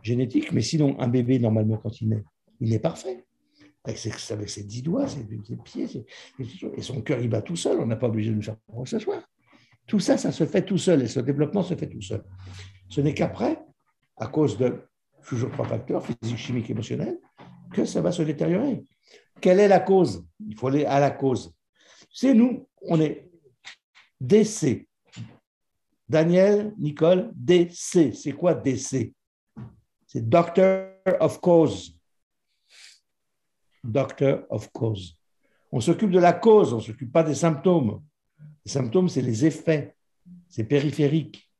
[0.06, 2.24] génétiques, mais sinon, un bébé, normalement, quand il naît,
[2.60, 3.24] il est parfait.
[3.84, 5.24] Avec ses, avec ses dix doigts, ses,
[5.64, 5.86] pieds,
[6.76, 9.22] et son cœur, il bat tout seul, on n'a pas obligé de lui faire soit.
[9.86, 12.24] Tout ça, ça se fait tout seul, et ce développement se fait tout seul.
[12.88, 13.58] Ce n'est qu'après,
[14.16, 14.80] à cause de
[15.24, 17.18] toujours trois facteurs, physique, chimique, émotionnel,
[17.72, 18.82] que ça va se détériorer.
[19.40, 20.26] Quelle est la cause?
[20.48, 21.52] Il faut aller à la cause.
[22.12, 23.28] C'est nous, on est
[24.20, 24.88] DC.
[26.08, 28.14] Daniel, Nicole, DC.
[28.14, 29.15] C'est quoi DC
[30.16, 31.94] C'est Doctor of Cause.
[33.84, 35.14] Doctor of Cause.
[35.70, 38.02] On s'occupe de la cause, on ne s'occupe pas des symptômes.
[38.64, 39.94] Les symptômes, c'est les effets,
[40.48, 41.52] c'est périphérique.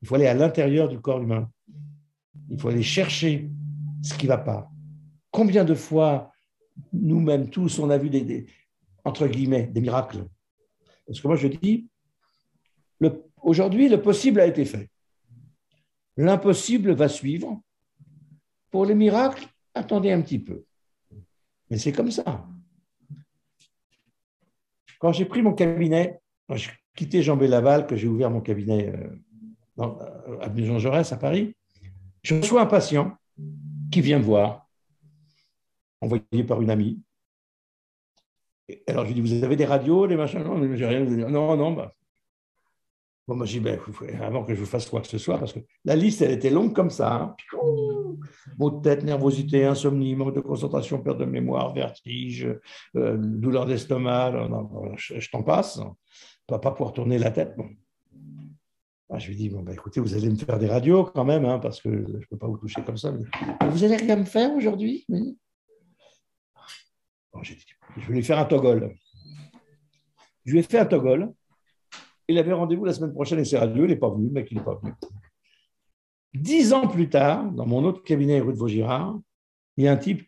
[0.00, 1.48] Il faut aller à l'intérieur du corps humain.
[2.50, 3.48] Il faut aller chercher
[4.02, 4.68] ce qui ne va pas.
[5.30, 6.32] Combien de fois,
[6.92, 8.46] nous-mêmes tous, on a vu des,
[9.04, 10.26] entre guillemets, des miracles?
[11.06, 11.86] Parce que moi, je dis,
[13.40, 14.90] aujourd'hui, le possible a été fait.
[16.16, 17.62] L'impossible va suivre.
[18.72, 20.64] Pour les miracles, attendez un petit peu.
[21.70, 22.48] Mais c'est comme ça.
[24.98, 28.92] Quand j'ai pris mon cabinet, quand j'ai quitté Jean Laval, que j'ai ouvert mon cabinet
[28.94, 29.10] euh,
[29.76, 29.98] dans,
[30.40, 31.54] à Jean Jaurès à Paris,
[32.22, 33.16] je reçois un patient
[33.90, 34.66] qui vient me voir,
[36.00, 37.02] envoyé par une amie.
[38.86, 40.56] alors, je lui dis, vous avez des radios, des machins Non.
[40.56, 41.94] Non, non, bah.
[43.28, 43.78] Bon, moi, je dis, ben,
[44.20, 46.50] avant que je vous fasse quoi que ce soit, parce que la liste, elle était
[46.50, 47.14] longue comme ça.
[47.14, 47.36] Hein.
[48.58, 52.48] Maux de tête, nervosité, insomnie, manque de concentration, perte de mémoire, vertige,
[52.96, 54.32] euh, douleur d'estomac,
[54.96, 55.80] je, t'en passe.
[56.48, 57.54] Pas, pas pouvoir tourner la tête.
[57.56, 57.68] Bon.
[59.08, 61.44] Ah, je lui dis, bon, bah, écoutez, vous allez me faire des radios quand même,
[61.44, 63.12] hein, parce que je ne peux pas vous toucher comme ça.
[63.70, 65.06] vous allez rien me faire aujourd'hui
[67.96, 68.96] Je vais lui faire un togol.
[70.44, 71.32] Je lui ai fait un togol.
[72.32, 73.84] Il avait rendez-vous la semaine prochaine et ses radios.
[73.84, 74.94] Il n'est pas venu, le mec, il n'est pas venu.
[76.32, 79.20] Dix ans plus tard, dans mon autre cabinet rue de Vaugirard,
[79.76, 80.26] il y a un type,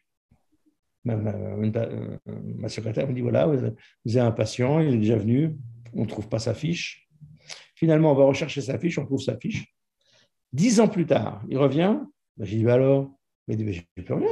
[1.02, 5.56] ma, secrétaire me dit, voilà, vous avez un patient, il est déjà venu,
[5.94, 7.08] on ne trouve pas sa fiche.
[7.74, 9.74] Finalement, on va rechercher sa fiche, on trouve sa fiche.
[10.52, 11.98] Dix ans plus tard, il revient.
[12.36, 13.10] Ben, J'ai dit, bah alors
[13.48, 14.28] Mais il dit, j'ai plus rien.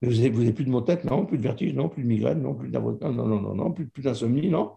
[0.00, 2.54] vous n'avez plus de maux tête, non Plus de vertige, non Plus de migraine, non
[2.54, 4.72] Plus non, non, non, non, plus d'insomnie, non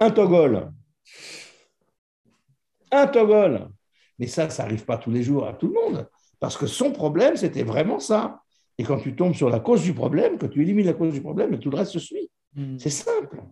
[0.00, 0.72] Un togol.
[2.90, 3.68] Un togol.
[4.18, 6.08] Mais ça, ça n'arrive pas tous les jours à tout le monde.
[6.40, 8.40] Parce que son problème, c'était vraiment ça.
[8.78, 11.20] Et quand tu tombes sur la cause du problème, que tu élimines la cause du
[11.20, 12.30] problème, tout le reste se suit.
[12.54, 12.76] Hmm.
[12.78, 13.42] C'est simple.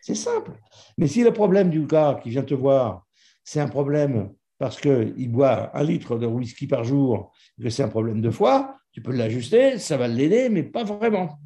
[0.00, 0.52] C'est simple.
[0.96, 3.04] Mais si le problème du gars qui vient te voir,
[3.44, 7.88] c'est un problème parce qu'il boit un litre de whisky par jour, que c'est un
[7.88, 11.38] problème de foie, tu peux l'ajuster, ça va l'aider, mais pas vraiment.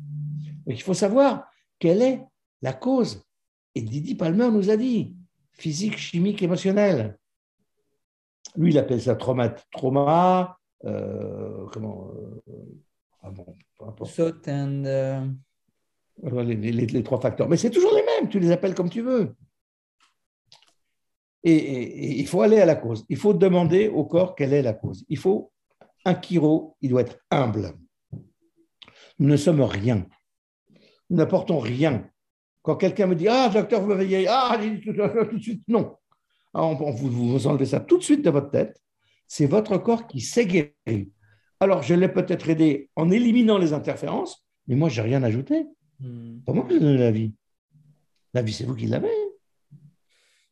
[0.66, 1.44] Donc il faut savoir
[1.78, 2.22] quelle est
[2.62, 3.22] la cause.
[3.74, 5.14] Et Didi Palmer nous a dit
[5.52, 7.18] physique, chimique, émotionnel.
[8.56, 12.62] Lui, il appelle ça trauma, trauma euh, comment euh,
[13.22, 13.46] ah bon,
[13.80, 15.24] and, euh,
[16.42, 17.48] les, trois facteurs.
[17.48, 19.34] Mais c'est toujours les mêmes, tu les appelles comme tu veux.
[21.44, 23.04] Et, il faut aller à la cause.
[23.08, 25.04] Il faut demander au corps quelle est la cause.
[25.08, 25.52] Il faut,
[26.04, 27.74] un chiro, il doit être humble.
[29.18, 30.06] Nous ne sommes rien.
[31.10, 32.08] Nous n'apportons rien.
[32.62, 35.96] Quand quelqu'un me dit Ah, docteur, vous m'avez dit, ah, tout de suite, non.
[36.54, 38.80] Ah, vous, vous enlevez ça tout de suite de votre tête.
[39.26, 41.10] C'est votre corps qui s'est guéri.
[41.60, 45.66] Alors, je l'ai peut-être aidé en éliminant les interférences, mais moi, je n'ai rien ajouté.
[46.00, 46.40] Hmm.
[46.46, 47.34] Comment vous donnez la vie
[48.34, 49.08] La vie, c'est vous qui l'avez.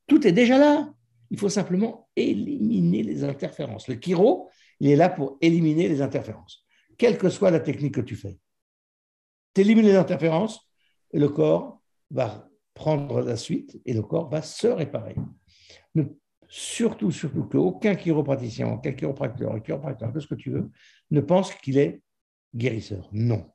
[0.07, 0.93] Tout est déjà là.
[1.31, 3.87] Il faut simplement éliminer les interférences.
[3.89, 4.49] Le chiro,
[4.81, 6.65] Il est là pour éliminer les interférences,
[6.97, 8.39] quelle que soit la technique que tu fais.
[9.55, 10.69] Tu élimines les interférences
[11.13, 11.80] et le corps
[12.11, 15.17] va prendre la suite et le corps va se réparer.
[16.49, 20.71] surtout, surtout qu'aucun chiropraticien, aucun chiropracteur, chiropracteur, tout ce que tu veux,
[21.11, 22.03] ne pense qu'il est
[22.55, 23.09] guérisseur.
[23.13, 23.51] Non.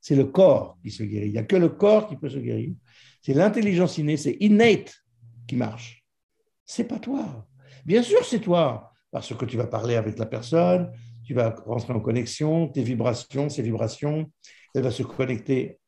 [0.00, 1.28] C'est le corps qui se guérit.
[1.28, 2.74] Il n'y a que le corps qui peut se guérir.
[3.20, 4.94] C'est l'intelligence innée, c'est innate
[5.46, 6.04] qui marche.
[6.64, 7.46] C'est pas toi.
[7.84, 10.92] Bien sûr, c'est toi, parce que tu vas parler avec la personne,
[11.24, 14.30] tu vas rentrer en connexion, tes vibrations, ces vibrations,
[14.74, 15.78] elle va se connecter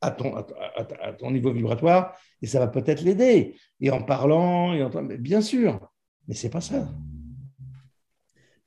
[0.00, 3.56] à ton, à, ton niveau vibratoire et ça va peut-être l'aider.
[3.80, 5.90] Et en parlant, et en, bien sûr,
[6.26, 6.88] mais c'est pas ça.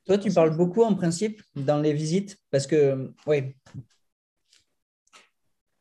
[0.04, 3.56] Toi, tu parles beaucoup en principe dans les visites parce que, oui.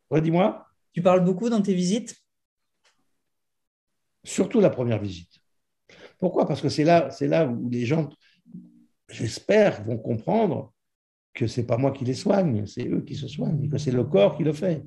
[0.10, 0.66] Redis-moi.
[0.94, 2.16] Tu parles beaucoup dans tes visites?
[4.24, 5.40] Surtout la première visite.
[6.18, 6.48] Pourquoi?
[6.48, 8.10] Parce que c'est là, c'est là où les gens,
[9.10, 10.74] j'espère, vont comprendre
[11.34, 14.04] que c'est pas moi qui les soigne, c'est eux qui se soignent, que c'est le
[14.04, 14.84] corps qui le fait.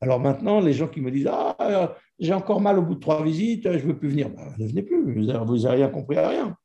[0.00, 3.22] Alors maintenant, les gens qui me disent Ah, j'ai encore mal au bout de trois
[3.22, 4.30] visites, je ne veux plus venir.
[4.30, 6.56] Ben, ne venez plus, vous n'avez rien compris à rien.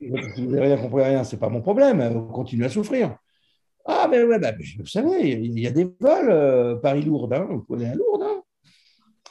[0.00, 3.16] vous n'avez rien compris à rien, ce n'est pas mon problème, vous continuez à souffrir.
[3.84, 7.62] Ah, mais ouais, ben, vous savez, il y a des vols euh, Paris-Lourdes, hein, vous
[7.62, 8.22] pouvez aller à Lourdes.
[8.22, 8.42] Hein.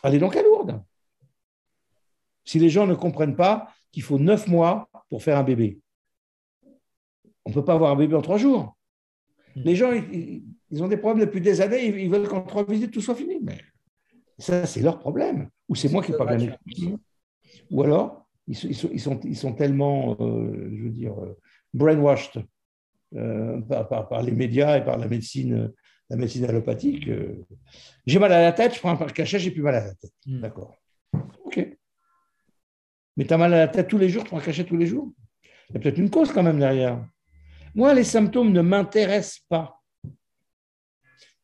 [0.04, 0.82] Allez donc à Lourdes.
[2.44, 5.80] Si les gens ne comprennent pas qu'il faut neuf mois pour faire un bébé,
[7.46, 8.77] on ne peut pas avoir un bébé en trois jours.
[9.58, 9.62] Hmm.
[9.66, 13.02] Les gens, ils, ont des problèmes depuis des années, ils veulent qu'en trois visites, tout
[13.02, 13.40] soit fini.
[13.42, 13.58] Mais
[14.38, 15.50] ça, c'est leur problème.
[15.68, 16.56] Ou c'est moi qui n'ai pas bien
[17.72, 21.38] Ou alors, ils, sont, ils, sont, tellement, euh, je veux dire, euh,
[21.74, 22.44] brainwashed
[23.16, 25.74] euh, par, les médias et par la médecine,
[26.10, 27.10] la médecine allopathique.
[28.06, 30.14] j'ai mal à la tête, je prends un cachet, j'ai plus mal à la tête.
[30.28, 30.40] Hmm.
[30.40, 30.76] D'accord.
[31.46, 31.68] OK.
[33.18, 34.78] Mais tu as mal à la tête tous les jours, tu prends un cachet tous
[34.78, 35.12] les jours?
[35.70, 37.04] Il y a peut-être une cause quand même derrière.
[37.78, 39.84] Moi, les symptômes ne m'intéressent pas.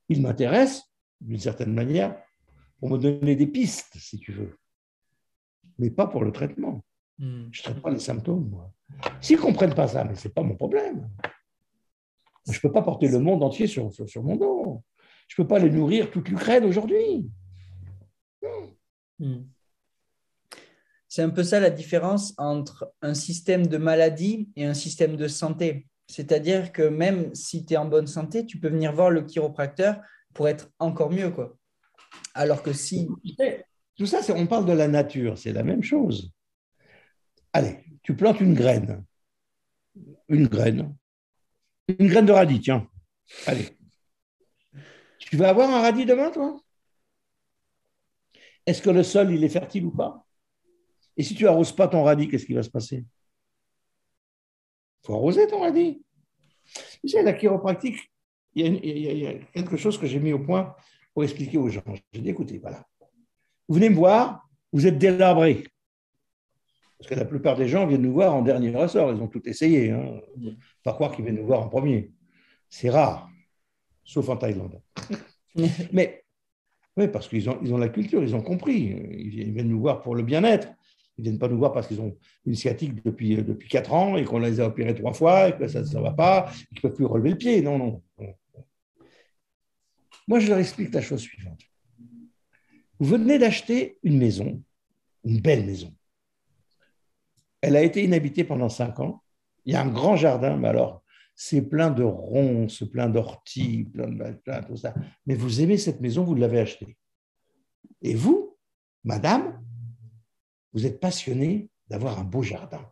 [0.09, 0.91] Ils m'intéressent,
[1.21, 2.19] d'une certaine manière,
[2.79, 4.57] pour me donner des pistes, si tu veux,
[5.77, 6.83] mais pas pour le traitement.
[7.19, 7.49] Hmm.
[7.51, 8.73] Je ne traite pas les symptômes, moi.
[9.21, 11.07] S'ils ne comprennent pas ça, mais ce n'est pas mon problème.
[12.49, 14.83] Je ne peux pas porter le monde entier sur, mon dos.
[15.27, 17.29] Je ne peux pas les nourrir toute l'Ukraine aujourd'hui.
[19.19, 19.43] Hmm.
[21.07, 25.27] C'est un peu ça la différence entre un système de maladie et un système de
[25.27, 25.87] santé.
[26.13, 29.99] C'est-à-dire que même si tu es en bonne santé, tu peux venir voir le chiropracteur
[30.35, 31.33] pour être encore mieux.
[32.35, 33.09] Alors que si.
[33.95, 36.31] Tout ça, on parle de la nature, c'est la même chose.
[37.51, 39.03] Allez, tu plantes une graine.
[40.27, 40.95] Une graine.
[41.87, 42.87] Une graine de radis, tiens.
[43.47, 43.75] Allez.
[45.17, 46.61] Tu vas avoir un radis demain, toi?
[48.67, 50.27] Est-ce que le sol, il est fertile ou pas?
[51.17, 53.03] Et si tu n'arroses pas ton radis, qu'est-ce qui va se passer?
[55.03, 56.01] Faut arroser ton radis.
[57.01, 57.97] Tu sais, la chiropractique,
[58.55, 60.75] il y, a, quelque chose que j'ai mis au point
[61.13, 61.83] pour expliquer aux gens.
[62.13, 62.85] J'ai dit, écoutez, voilà,
[63.67, 65.65] vous venez me voir, vous êtes délabré.
[66.97, 69.47] Parce que la plupart des gens viennent nous voir en dernier ressort, ils ont tout
[69.47, 69.91] essayé.
[69.91, 70.21] Hein.
[70.83, 72.11] Pas croire qu'ils viennent nous voir en premier.
[72.69, 73.29] C'est rare,
[74.05, 74.81] sauf en Thaïlande.
[75.91, 76.23] Mais,
[76.95, 78.95] oui, parce qu'ils ont, ils ont la culture, ils ont compris.
[79.17, 80.69] Ils viennent nous voir pour le bien-être.
[81.17, 83.93] Ils ne viennent pas nous voir parce qu'ils ont une sciatique depuis, euh, depuis 4
[83.93, 86.77] ans et qu'on les a opérés trois fois et que ça ne va pas, qu'ils
[86.77, 87.61] ne peuvent plus relever le pied.
[87.61, 88.03] Non, non,
[90.27, 91.61] Moi, je leur explique la chose suivante.
[92.99, 94.61] Vous venez d'acheter une maison,
[95.23, 95.93] une belle maison.
[97.61, 99.23] Elle a été inhabitée pendant 5 ans.
[99.65, 101.03] Il y a un grand jardin, mais alors,
[101.35, 104.93] c'est plein de ronces, plein d'orties, plein de plein, tout ça.
[105.25, 106.97] Mais vous aimez cette maison, vous l'avez achetée.
[108.01, 108.57] Et vous,
[109.03, 109.63] madame,
[110.73, 112.85] vous êtes passionné d'avoir un beau jardin.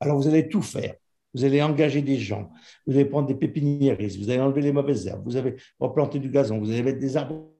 [0.00, 0.94] Alors vous allez tout faire.
[1.34, 2.50] Vous allez engager des gens,
[2.86, 6.30] vous allez prendre des pépiniéristes, vous allez enlever les mauvaises herbes, vous allez replanter du
[6.30, 7.52] gazon, vous allez mettre des arbres.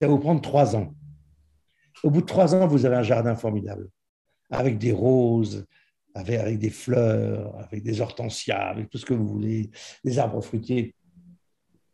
[0.00, 0.92] Ça va vous prendre trois ans.
[2.02, 3.88] Au bout de trois ans, vous avez un jardin formidable,
[4.50, 5.64] avec des roses,
[6.12, 9.70] avec, des fleurs, avec des hortensias, avec tout ce que vous voulez,
[10.02, 10.92] des arbres fruitiers.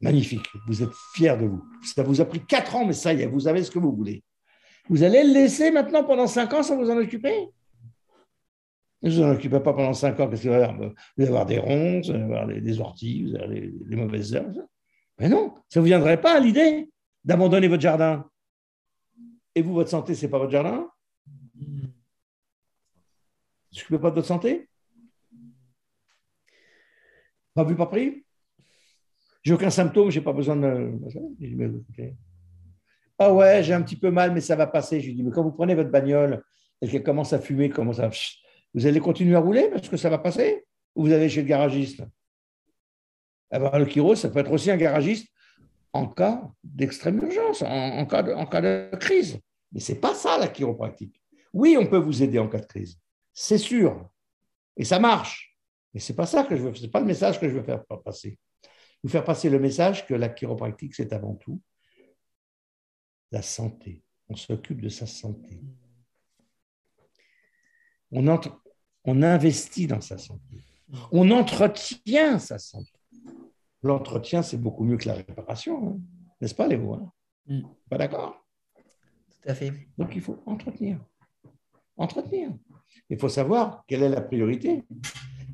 [0.01, 0.47] Magnifique.
[0.67, 1.63] Vous êtes fiers de vous.
[1.85, 3.95] Ça vous a pris quatre ans, mais ça y est, vous avez ce que vous
[3.95, 4.25] voulez.
[4.89, 7.49] Vous allez le laisser maintenant pendant cinq ans sans vous en occuper?
[9.03, 11.47] Ne vous en occupez pas pendant cinq ans, parce que vous allez avoir?
[11.47, 14.67] Des ronces, vous allez avoir des, orties, vous des, mauvaises herbes.
[15.19, 16.91] Mais non, ça ne vous viendrait pas à l'idée
[17.25, 18.29] d'abandonner votre jardin.
[19.55, 20.89] Et vous, votre santé, ce n'est pas votre jardin?
[21.55, 21.65] Vous
[23.73, 24.69] ne occupez pas de votre santé?
[27.55, 28.25] Pas vu, pas pris?
[29.43, 30.93] J'ai aucun symptôme, je n'ai pas besoin de...
[33.25, 35.01] Ah ouais, j'ai un petit peu mal, mais ça va passer.
[35.01, 36.43] Je lui dis, mais quand vous prenez votre bagnole
[36.81, 38.11] et qu'elle commence à fumer, comment ça
[38.75, 40.67] Vous allez continuer à rouler parce que ça va passer?
[40.97, 42.03] Ou vous allez chez le garagiste?
[43.55, 45.29] Eh ben, Le chiro, ça peut être aussi un garagiste
[45.93, 49.39] en cas d'extrême urgence, en, cas de, crise.
[49.71, 51.23] Mais ce n'est pas ça la chiropratique.
[51.53, 52.99] Oui, on peut vous aider en cas de crise,
[53.33, 54.11] c'est sûr.
[54.77, 55.57] Et ça marche.
[55.95, 57.85] Mais ce n'est pas ça que je veux, pas le message que je veux faire
[57.85, 58.37] passer.
[59.05, 61.61] Vous faire passer le message que la chiropratique, c'est avant tout
[63.33, 64.03] la santé.
[64.29, 65.61] On s'occupe de sa santé.
[68.13, 68.63] On, entre,
[69.05, 70.59] on investit dans sa santé.
[71.11, 72.93] On entretient sa santé.
[73.83, 76.01] L'entretien, c'est beaucoup mieux que la réparation, hein.
[76.41, 77.13] n'est-ce pas, Léo hein?
[77.47, 77.63] Mm.
[77.89, 78.37] Pas d'accord?
[78.75, 79.73] Tout à fait.
[79.99, 81.01] Donc, il faut entretenir.
[81.97, 82.51] Entretenir.
[83.11, 84.85] Il faut savoir quelle est la priorité.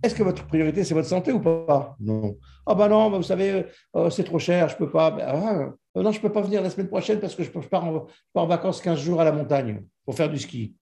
[0.03, 1.97] Est-ce que votre priorité, c'est votre santé ou pas?
[1.99, 2.37] Non.
[2.67, 5.17] Ah ben non, vous savez, euh, c'est trop cher, je ne peux pas.
[5.21, 8.07] Ah, non, je ne peux pas venir la semaine prochaine parce que je, pars en,
[8.35, 10.75] en vacances 15 jours à la montagne pour faire du ski.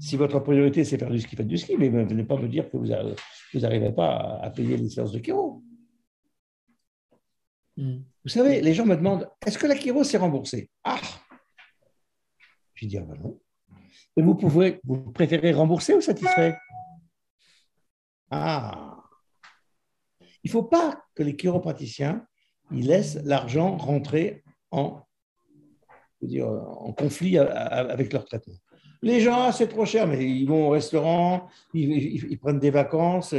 [0.00, 2.70] Si, votre priorité, c'est faire du ski, faites du ski, mais venez pas me dire
[2.70, 2.86] que vous
[3.60, 5.62] n'arrivez pas à payer les séances de chiro.
[7.76, 8.02] Hmm.
[8.22, 11.00] Vous savez, les gens me demandent est-ce que la chiro s'est remboursée Ah
[12.74, 13.40] Je dis ah ben non.
[14.16, 16.56] Et vous, pouvez, vous préférez rembourser ou satisfait?
[18.30, 19.02] Ah
[20.42, 22.26] Il ne faut pas que les chiropraticiens
[22.74, 25.02] ils laissent l'argent rentrer en,
[26.96, 28.54] conflit avec leur traitement.
[29.02, 33.34] Les gens, c'est trop cher, mais ils vont au restaurant, ils, prennent des vacances,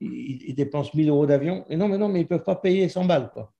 [0.00, 1.64] ils, dépensent 1000 euros d'avion.
[1.68, 3.30] Et non, mais non, mais ils ne peuvent pas payer 100 balles.
[3.32, 3.52] Quoi.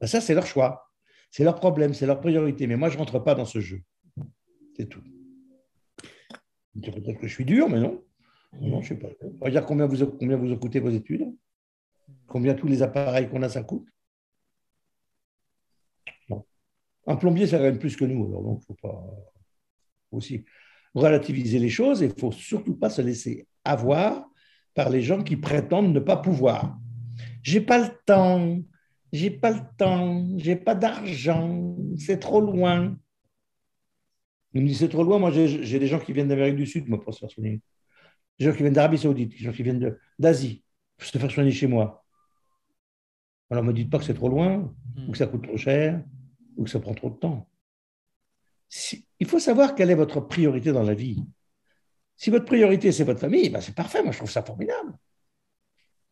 [0.00, 0.90] Ben, ça, c'est leur choix.
[1.30, 2.66] C'est leur problème, c'est leur priorité.
[2.66, 3.80] Mais moi, je ne rentre pas dans ce jeu.
[4.76, 5.02] C'est tout.
[6.82, 8.02] Peut-être que je suis dur, mais non.
[8.60, 9.60] Non, je ne sais pas.
[9.62, 11.24] Combien vous, combien vous ont coûté vos études.
[12.26, 13.88] Combien tous les appareils qu'on a, ça coûte.
[17.06, 18.26] Un plombier, ça gagne plus que nous.
[18.26, 19.04] Alors, donc, il faut pas
[20.10, 20.44] aussi
[20.94, 24.26] relativiser les choses et il ne faut surtout pas se laisser avoir
[24.74, 26.78] par les gens qui prétendent ne pas pouvoir.
[27.42, 28.60] J'ai pas le temps,
[29.12, 32.96] j'ai pas le temps, j'ai pas d'argent, c'est trop loin.
[34.54, 35.18] Il me dit c'est trop loin.
[35.18, 37.60] Moi, j'ai des gens qui viennent d'Amérique du Sud, moi, pour se faire soigner.
[38.38, 40.64] Des gens qui viennent d'Arabie Saoudite, des gens qui viennent d'Asie,
[40.96, 42.04] pour se faire soigner chez moi.
[43.50, 44.74] Alors, ne me dites pas que c'est trop loin,
[45.06, 46.02] ou que ça coûte trop cher,
[46.56, 47.48] ou que ça prend trop de temps.
[49.20, 51.24] il faut savoir quelle est votre priorité dans la vie.
[52.16, 54.96] Si votre priorité, c'est votre famille, ben c'est parfait, moi je trouve ça formidable.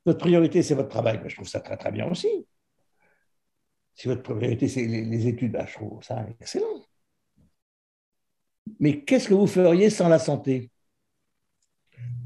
[0.05, 2.46] Votre priorité, c'est votre travail, ben je trouve ça très très bien aussi.
[3.94, 6.85] Si votre priorité, c'est les, études, ben je trouve ça excellent.
[8.81, 10.70] Mais qu'est-ce que vous feriez sans la santé?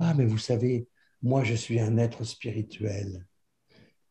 [0.00, 0.88] Ah, mais vous savez,
[1.22, 3.26] moi je suis un être spirituel.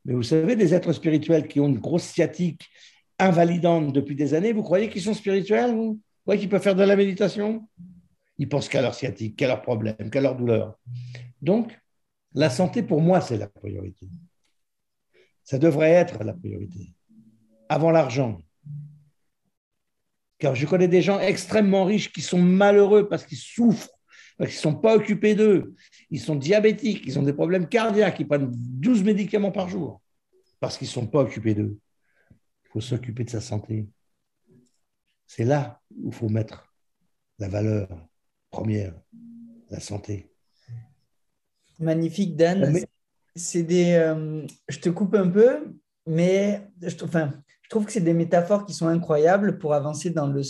[0.03, 2.69] Mais vous savez, des êtres spirituels qui ont une grosse sciatique
[3.19, 5.99] invalidante depuis des années, vous croyez qu'ils sont spirituels Vous?
[6.23, 7.67] Croyez qu'ils peuvent faire de la méditation?
[8.37, 10.77] Ils pensent qu'à leur sciatique, qu'à leurs problèmes, qu'à leur douleur.
[11.41, 11.79] Donc,
[12.33, 14.07] la santé, pour moi, c'est la priorité.
[15.43, 16.93] Ça devrait être la priorité.
[17.69, 18.39] Avant l'argent.
[20.39, 23.89] Car je connais des gens extrêmement riches qui sont malheureux parce qu'ils souffrent,
[24.37, 25.75] parce qu'ils ne sont pas occupés d'eux.
[26.09, 30.01] Ils sont diabétiques, ils ont des problèmes cardiaques, ils prennent 12 médicaments par jour
[30.59, 31.77] parce qu'ils ne sont pas occupés d'eux
[32.75, 33.87] faut s'occuper de sa santé.
[35.25, 36.75] C'est là où il faut mettre
[37.39, 37.87] la valeur
[38.51, 38.93] première,
[39.69, 40.29] la santé.
[41.79, 42.77] Magnifique, Dan.
[43.33, 45.73] C'est des, euh, je te coupe un peu,
[46.05, 50.27] mais je, enfin, je trouve que c'est des métaphores qui sont incroyables pour avancer dans,
[50.27, 50.41] le,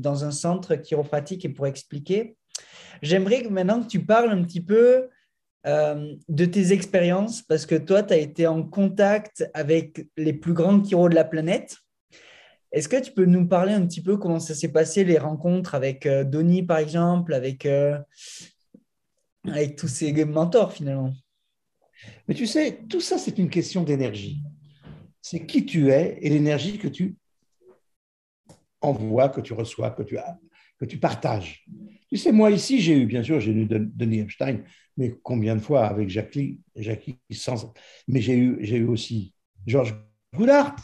[0.00, 2.36] dans un centre chiropratique et pour expliquer.
[3.02, 5.08] J'aimerais que maintenant que tu parles un petit peu
[5.66, 10.52] euh, de tes expériences, parce que toi, tu as été en contact avec les plus
[10.52, 11.78] grands chiro de la planète.
[12.70, 15.74] Est-ce que tu peux nous parler un petit peu comment ça s'est passé, les rencontres
[15.74, 17.98] avec euh, Donny, par exemple, avec, euh,
[19.46, 21.14] avec tous ces mentors, finalement?
[22.28, 24.42] Mais tu sais, tout ça, c'est une question d'énergie.
[25.22, 27.16] C'est qui tu es et l'énergie que tu
[28.80, 30.18] envoies, que tu reçois, que tu,
[30.78, 31.64] que tu partages.
[32.10, 34.58] Tu sais, moi, ici, j'ai eu, bien sûr, j'ai eu Denis Epstein,
[34.96, 37.72] mais combien de fois avec Jackie, Jackie sans...
[38.08, 39.34] Mais j'ai eu, j'ai eu aussi
[39.66, 39.94] Georges
[40.34, 40.76] Goulart,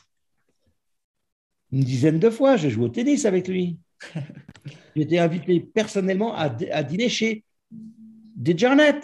[1.72, 3.78] une dizaine de fois, j'ai joué au tennis avec lui.
[4.96, 9.00] J'ai été invité personnellement à, dîner chez des Jarnet.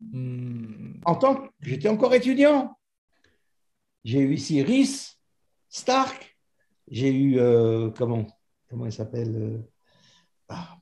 [0.00, 0.94] Hmm.
[1.04, 2.76] En tant que j'étais encore étudiant.
[4.04, 5.18] J'ai eu ici Rhys,
[5.68, 6.36] Stark,
[6.90, 8.26] j'ai eu, euh, comment,
[8.68, 9.58] comment il s'appelle euh,
[10.48, 10.78] ah,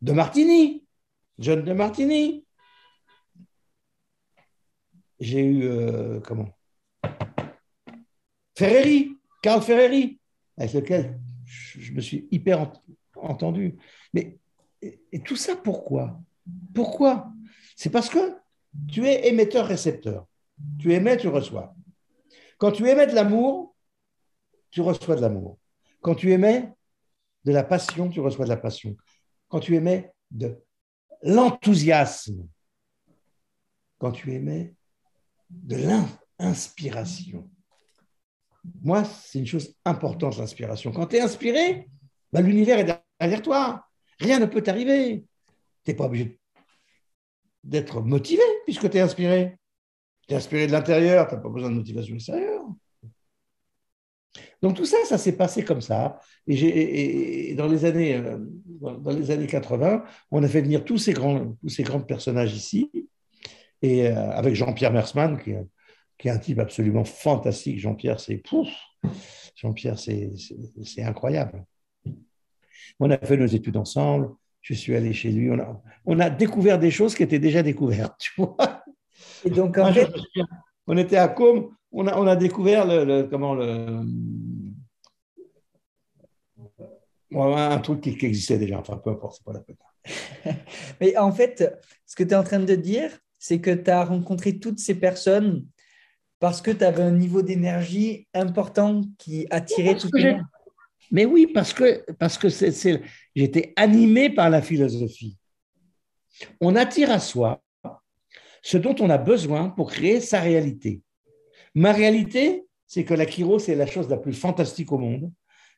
[0.00, 0.86] De Martini,
[1.38, 2.45] John De Martini
[5.20, 6.48] j'ai eu, euh, comment?
[8.56, 10.18] Ferreri, Carl Ferreri,
[10.56, 12.72] avec lequel je, me suis hyper
[13.16, 13.76] entendu.
[14.12, 14.38] Mais
[14.82, 16.20] et, tout ça pourquoi?
[16.74, 17.32] Pourquoi?
[17.76, 18.36] C'est parce que
[18.88, 20.26] tu es émetteur-récepteur.
[20.78, 21.74] Tu émets, tu reçois.
[22.58, 23.74] Quand tu émets de l'amour,
[24.70, 25.58] tu reçois de l'amour.
[26.00, 26.72] Quand tu émets
[27.44, 28.96] de la passion, tu reçois de la passion.
[29.48, 30.58] Quand tu émets de
[31.22, 32.46] l'enthousiasme,
[33.98, 34.74] quand tu émets
[35.50, 35.76] de
[36.38, 37.48] l'inspiration.
[38.82, 40.92] Moi, c'est une chose importante, l'inspiration.
[40.92, 41.88] Quand tu es inspiré,
[42.32, 43.86] bah, l'univers est derrière toi.
[44.18, 45.24] Rien ne peut t'arriver.
[45.84, 46.38] Tu n'es pas obligé
[47.62, 49.56] d'être motivé puisque tu es inspiré.
[50.28, 52.64] Tu es inspiré de l'intérieur, tu n'as pas besoin de motivation extérieure.
[54.62, 56.20] Donc tout ça, ça s'est passé comme ça.
[56.46, 58.38] Et, dans, les années, euh,
[58.80, 62.54] dans les années 80, on a fait venir tous ces grands, tous ces grands personnages
[62.54, 62.90] ici.
[63.86, 65.54] Et euh, avec Jean-Pierre Mersman, qui,
[66.18, 67.78] qui, est un type absolument fantastique.
[67.78, 68.42] Jean-Pierre, c'est
[69.54, 71.64] Jean-Pierre, c'est incroyable.
[72.98, 74.30] On a fait nos études ensemble.
[74.60, 75.50] Je suis allé chez lui.
[75.52, 78.18] On a, on a découvert des choses qui étaient déjà découvertes.
[78.18, 78.56] Tu vois
[79.44, 80.10] Et donc, en fait...
[80.88, 81.70] on était à Com.
[81.92, 84.02] On a, on a découvert le, comment le,
[87.32, 88.80] un truc qui, qui, existait déjà.
[88.80, 89.76] Enfin, peu importe, c'est pas la peine.
[91.00, 93.10] Mais en fait, ce que tu es en train de dire,
[93.46, 95.64] c'est que tu as rencontré toutes ces personnes
[96.40, 100.42] parce que tu avais un niveau d'énergie important qui attirait tout le monde.
[101.12, 105.38] Mais oui, parce que, parce que j'étais animé par la philosophie.
[106.60, 107.62] On attire à soi
[108.62, 111.02] ce dont on a besoin pour créer sa réalité.
[111.72, 115.30] Ma réalité, c'est que la Kiro, c'est la chose la plus fantastique au monde,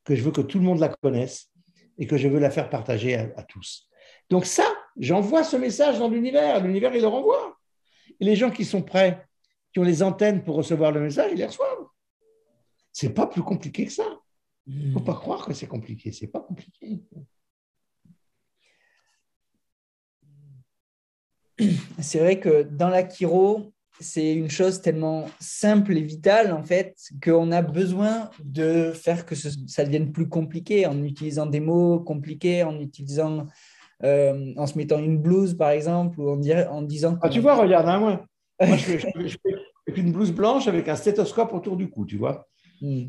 [0.04, 1.50] que je veux que tout le monde la connaisse
[1.98, 3.90] et que je veux la faire partager à, à tous.
[4.30, 4.64] Donc ça,
[4.98, 7.57] j'envoie ce message dans l'univers, l'univers, il le renvoie.
[8.20, 9.26] Et les gens qui sont prêts,
[9.72, 11.86] qui ont les antennes pour recevoir le message, ils les reçoivent.
[12.92, 14.20] C'est pas plus compliqué que ça.
[14.66, 16.12] Il ne faut pas croire que c'est compliqué.
[16.12, 17.00] C'est pas compliqué.
[22.00, 26.96] C'est vrai que dans la chiro, c'est une chose tellement simple et vitale en fait
[27.22, 32.62] qu'on a besoin de faire que ça devienne plus compliqué en utilisant des mots compliqués,
[32.62, 33.46] en utilisant,
[34.04, 36.40] euh, en se mettant une blouse par exemple ou en,
[36.70, 37.18] en disant.
[37.22, 38.26] Ah, tu vois, regarde, hein, moi,
[38.60, 39.12] moi je, fais,
[39.96, 42.46] une blouse blanche avec un stéthoscope autour du cou, tu vois.
[42.80, 43.06] Hmm.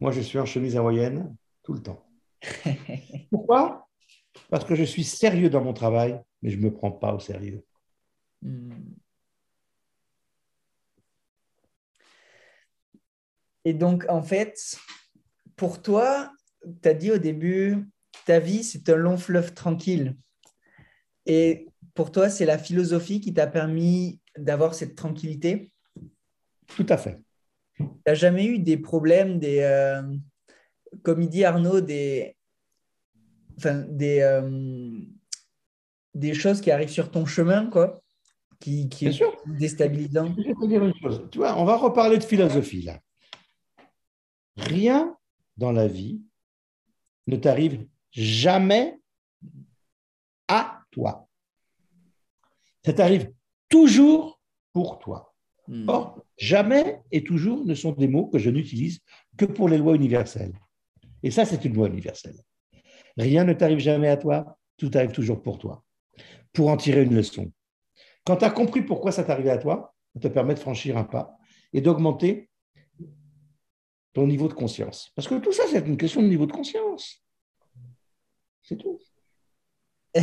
[0.00, 2.04] Moi, je suis en chemise hawaïenne tout le temps.
[3.30, 3.88] Pourquoi?
[4.50, 7.20] Parce que je suis sérieux dans mon travail, mais je ne me prends pas au
[7.20, 7.64] sérieux.
[8.40, 8.72] Hmm.
[13.64, 14.76] Et donc, en fait,
[15.54, 16.32] pour toi,
[16.82, 17.88] tu as dit au début,
[18.26, 20.16] ta vie, c'est un long fleuve tranquille.
[21.26, 25.72] Et pour toi, c'est la philosophie qui t'a permis d'avoir cette tranquillité?
[26.68, 27.20] Tout à fait.
[27.76, 30.02] Tu n'as jamais eu des problèmes, des, euh,
[31.02, 32.36] comme il dit Arnaud, des,
[33.56, 35.00] enfin, des, euh,
[36.14, 38.02] des choses qui arrivent sur ton chemin, quoi,
[38.60, 39.36] qui, qui Bien sûr.
[39.46, 40.34] déstabilisant.
[40.38, 41.28] Je vais te dire une chose.
[41.30, 43.00] Tu vois, on va reparler de philosophie là.
[44.56, 45.16] Rien
[45.56, 46.20] dans la vie
[47.26, 48.98] ne t'arrive jamais
[50.48, 51.28] à toi.
[52.84, 53.32] Ça t'arrive
[53.68, 54.40] toujours
[54.72, 55.34] pour toi.
[55.68, 55.88] Hmm.
[55.88, 59.00] Or, jamais et toujours ne sont des mots que je n'utilise
[59.36, 60.52] que pour les lois universelles.
[61.22, 62.36] Et ça, c'est une loi universelle.
[63.16, 65.84] Rien ne t'arrive jamais à toi, tout arrive toujours pour toi.
[66.52, 67.52] Pour en tirer une leçon.
[68.24, 71.04] Quand tu as compris pourquoi ça t'arrivait à toi, ça te permet de franchir un
[71.04, 71.36] pas
[71.72, 72.50] et d'augmenter
[74.12, 75.10] ton niveau de conscience.
[75.14, 77.22] Parce que tout ça, c'est une question de niveau de conscience.
[78.62, 78.98] C'est tout.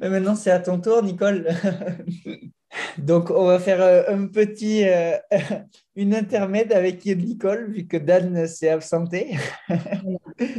[0.00, 1.48] Mais maintenant, c'est à ton tour, Nicole.
[2.98, 5.16] Donc, on va faire euh, un petit, euh,
[5.96, 9.36] une intermède avec Nicole, vu que Dan s'est absenté.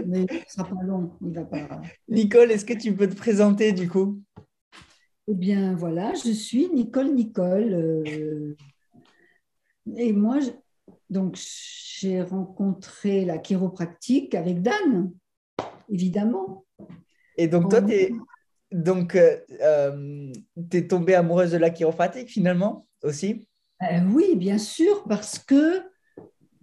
[0.05, 1.11] Mais ce sera pas long.
[1.21, 1.81] Il va pas...
[2.07, 4.21] Nicole, est-ce que tu peux te présenter du coup?
[5.27, 7.73] Eh bien, voilà, je suis Nicole Nicole.
[7.73, 8.55] Euh,
[9.95, 10.39] et moi,
[11.13, 15.13] donc, j'ai rencontré la chiropractique avec Dan,
[15.89, 16.65] évidemment.
[17.37, 18.11] Et donc, toi, tu es
[18.73, 20.33] donc, euh, euh,
[20.71, 23.47] es tombée amoureuse de la chiropratique finalement aussi?
[23.83, 25.83] Euh, Oui, bien sûr, parce que,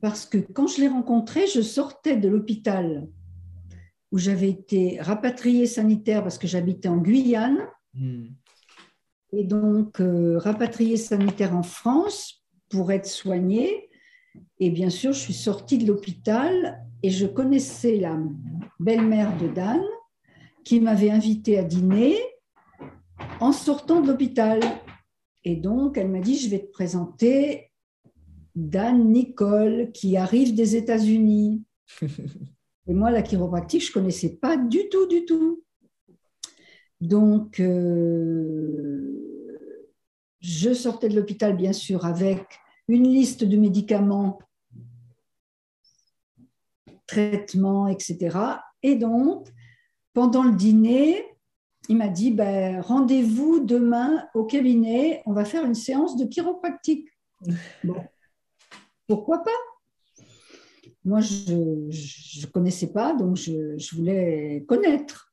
[0.00, 3.06] parce que quand je l'ai rencontrée, je sortais de l'hôpital
[4.12, 7.68] où j'avais été rapatriée sanitaire parce que j'habitais en Guyane.
[7.94, 8.26] Hmm.
[9.32, 10.02] Et donc,
[10.38, 13.89] rapatriée sanitaire en France pour être soignée.
[14.58, 18.18] Et bien sûr, je suis sortie de l'hôpital et je connaissais la
[18.78, 19.80] belle-mère de Dan
[20.64, 22.16] qui m'avait invité à dîner
[23.40, 24.60] en sortant de l'hôpital.
[25.44, 27.70] Et donc, elle m'a dit, je vais te présenter
[28.54, 31.64] Dan Nicole, qui arrive des États-Unis.
[32.86, 35.62] Et moi, la chiropractique, je ne connaissais pas du tout, du tout.
[37.00, 39.00] Donc, euh,
[40.40, 42.42] je sortais de l'hôpital, bien sûr, avec
[42.90, 44.40] une liste de médicaments,
[47.06, 48.38] traitements, etc.
[48.82, 49.48] Et donc,
[50.12, 51.24] pendant le dîner,
[51.88, 57.08] il m'a dit ben, rendez-vous demain au cabinet, on va faire une séance de chiropractique.
[59.06, 59.50] Pourquoi pas?
[61.04, 65.32] Moi, je ne connaissais pas, donc je, je voulais connaître.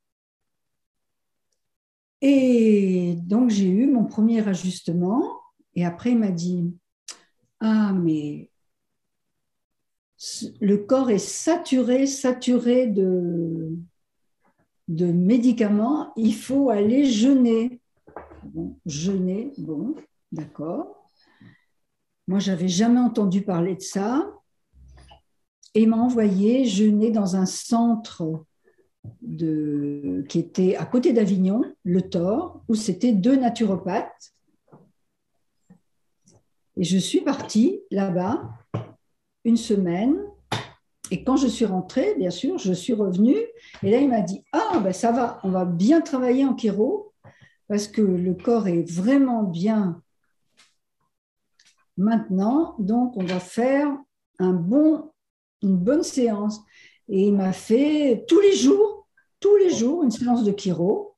[2.20, 5.40] Et donc, j'ai eu mon premier ajustement.
[5.74, 6.72] Et après, il m'a dit
[7.60, 8.50] Ah, mais
[10.60, 13.76] le corps est saturé, saturé de,
[14.88, 16.12] médicaments.
[16.16, 17.80] Il faut aller jeûner.
[18.86, 19.94] Jeûner, bon,
[20.32, 21.08] d'accord.
[22.26, 24.32] Moi, j'avais jamais entendu parler de ça.
[25.74, 28.44] Et m'a envoyé jeûner dans un centre
[30.28, 34.34] qui était à côté d'Avignon, le Thor, où c'était deux naturopathes.
[36.78, 38.48] Et je suis partie là-bas
[39.44, 40.16] une semaine.
[41.10, 43.38] Et quand je suis rentrée, bien sûr, je suis revenue.
[43.82, 47.12] Et là, il m'a dit Ah, ben ça va, on va bien travailler en chiro
[47.66, 50.00] parce que le corps est vraiment bien
[51.96, 52.76] maintenant.
[52.78, 53.88] Donc, on va faire
[54.38, 55.10] un bon,
[55.62, 56.60] une bonne séance.
[57.08, 59.08] Et il m'a fait tous les jours,
[59.40, 61.16] tous les jours, une séance de chiro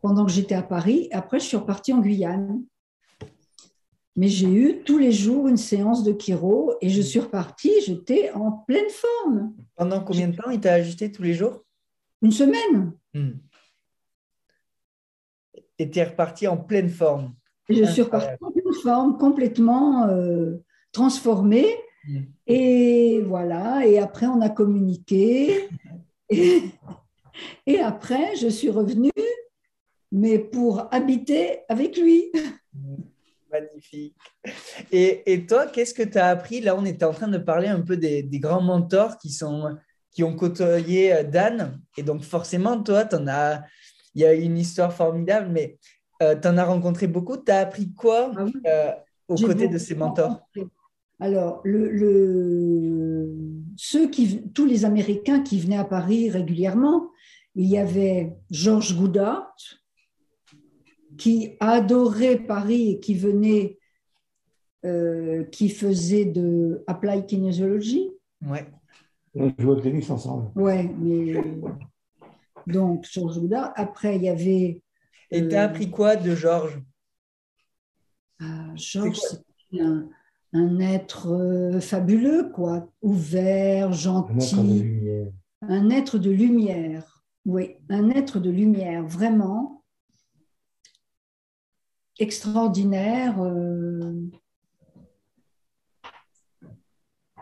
[0.00, 1.08] pendant que j'étais à Paris.
[1.12, 2.62] Après, je suis repartie en Guyane.
[4.18, 8.32] Mais j'ai eu tous les jours une séance de chiro et je suis repartie, j'étais
[8.32, 9.54] en pleine forme.
[9.76, 11.62] Pendant combien de temps il t'a ajusté tous les jours?
[12.20, 12.94] Une semaine.
[13.14, 13.34] Hmm.
[15.78, 17.32] Et tu es repartie en pleine forme.
[17.68, 20.56] Et je suis repartie en pleine forme, complètement euh,
[20.90, 21.76] transformée.
[22.08, 22.22] Hmm.
[22.48, 25.68] Et voilà, et après on a communiqué.
[26.30, 26.60] Et,
[27.64, 29.10] et après, je suis revenue,
[30.12, 32.30] mais pour habiter avec lui.
[33.50, 34.14] Magnifique.
[34.92, 36.60] Et, et toi, qu'est-ce que tu as appris?
[36.60, 39.76] Là, on était en train de parler un peu des, des grands mentors qui, sont,
[40.10, 41.80] qui ont côtoyé euh, Dan.
[41.96, 43.62] Et donc, forcément, toi, tu en as.
[44.14, 45.78] Il y a une histoire formidable, mais
[46.22, 47.36] euh, tu en as rencontré beaucoup.
[47.36, 48.92] Tu as appris quoi ah euh,
[49.28, 50.40] aux côtés de ces mentors?
[51.20, 53.28] Alors, le, le,
[53.76, 57.10] ceux qui, tous les Américains qui venaient à Paris régulièrement,
[57.54, 59.54] il y avait Georges Goudart,
[61.18, 63.78] qui adorait Paris et qui venait,
[64.84, 68.10] euh, qui faisait de Applied Kinesiology.
[68.46, 68.66] Ouais.
[69.34, 70.50] On jouait au tennis ensemble.
[70.54, 71.34] Ouais, mais
[72.66, 73.72] donc Georges Goudard.
[73.76, 74.82] Après, il y avait.
[75.30, 76.80] Et tu as appris quoi de Georges?
[78.40, 80.08] Ah, Georges, c'était un,
[80.54, 85.02] un, être euh, fabuleux, quoi, ouvert, gentil.
[85.60, 87.24] Un être de lumière.
[87.44, 89.77] Oui, un être de lumière, vraiment
[92.18, 93.40] extraordinaire.
[93.40, 94.30] Euh.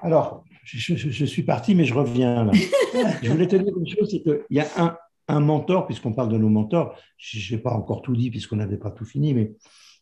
[0.03, 2.53] Alors, je, suis parti, mais je reviens là.
[3.23, 4.97] je voulais te dire une chose, c'est qu'il y a un,
[5.29, 8.77] un mentor, puisqu'on parle de nos mentors, je n'ai pas encore tout dit puisqu'on n'avait
[8.77, 9.55] pas tout fini, mais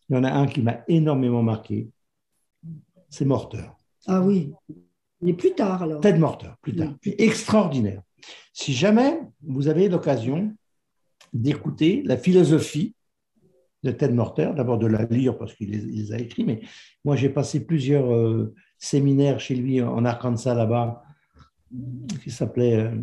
[0.09, 1.89] il y en a un qui m'a énormément marqué,
[3.09, 3.65] c'est Morter.
[4.07, 4.53] Ah oui,
[5.21, 6.01] mais plus tard alors.
[6.01, 6.95] Ted Morter, plus tard.
[7.05, 8.03] Extraordinaire.
[8.53, 10.55] Si jamais vous avez l'occasion
[11.33, 12.95] d'écouter la philosophie
[13.85, 16.63] de Ted Morter, d'abord de la lire parce qu'il les, a écrits, mais
[17.05, 21.05] moi j'ai passé plusieurs euh, séminaires chez lui en Arkansas là-bas,
[22.23, 22.95] qui s'appelait euh,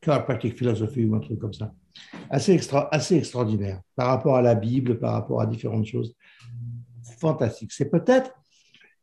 [0.00, 1.74] Chiropractic Philosophy ou un truc comme ça.
[2.30, 6.14] Assez, extra, assez extraordinaire par rapport à la Bible, par rapport à différentes choses.
[7.18, 7.72] Fantastique.
[7.72, 8.32] C'est peut-être,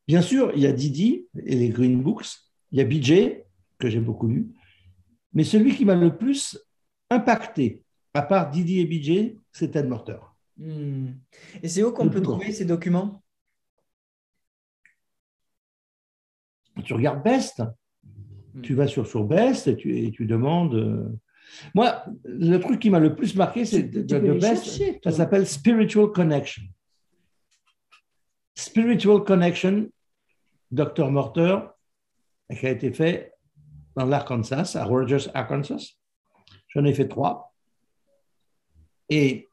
[0.07, 2.27] bien sûr, il y a Didi et les Green Books,
[2.71, 3.43] il y a BJ,
[3.77, 4.53] que j'ai beaucoup lu,
[5.33, 6.57] mais celui qui m'a le plus
[7.09, 7.80] impacté
[8.13, 10.17] à part Didier et BJ, c'est Ted Morter.
[10.57, 11.11] Hmm.
[11.63, 13.23] Et c'est où qu'on peut trouver ces documents?
[16.83, 17.63] Tu regardes Best.
[18.53, 18.61] Hmm.
[18.61, 20.75] Tu vas sur, sur Best et tu, et tu demandes.
[20.75, 21.09] Euh,
[21.73, 24.81] moi, le truc qui m'a le plus marqué, c'est de, Best.
[25.03, 26.63] ça s'appelle Spiritual Connection.
[28.55, 29.89] Spiritual Connection,
[30.71, 31.09] Dr.
[31.09, 31.57] Morter,
[32.57, 33.33] qui a été fait
[33.95, 35.95] dans l'Arkansas, à Rogers, Arkansas.
[36.69, 37.50] J'en ai fait trois.
[39.11, 39.49] Et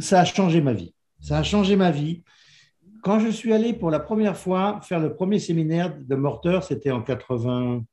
[0.00, 0.92] ça a changé ma vie.
[1.20, 2.24] Ça a changé ma vie.
[3.04, 6.90] Quand je suis allé pour la première fois faire le premier séminaire de Morteur, c'était
[6.90, 7.84] en 81.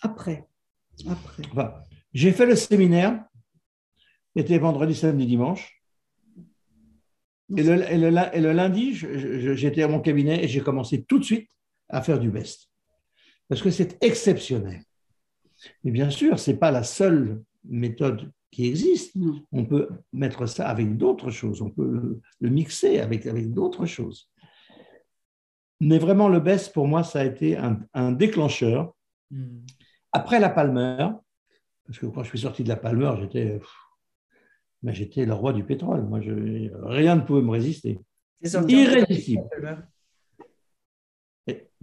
[0.00, 0.48] Après.
[1.06, 1.42] Après.
[2.14, 3.22] j'ai fait le séminaire.
[4.34, 5.82] C'était vendredi, samedi, dimanche.
[7.56, 7.82] Et le,
[8.34, 11.50] et le lundi, j'étais à mon cabinet et j'ai commencé tout de suite
[11.90, 12.70] à faire du best.
[13.48, 14.82] parce que c'est exceptionnel.
[15.84, 19.16] Mais bien sûr, ce n'est pas la seule méthode qui existe.
[19.52, 24.30] On peut mettre ça avec d'autres choses, on peut le, mixer avec, avec d'autres choses.
[25.80, 28.94] Mais vraiment, le best pour moi, ça a été un, un déclencheur.
[29.30, 29.60] Hmm.
[30.12, 31.08] Après la Palmer,
[31.90, 33.60] parce que quand je suis sorti de la Palmer, j'étais,
[34.82, 36.02] ben, j'étais le roi du pétrole.
[36.02, 37.98] Moi, je, rien ne pouvait me résister.
[38.68, 39.42] Irrésistible.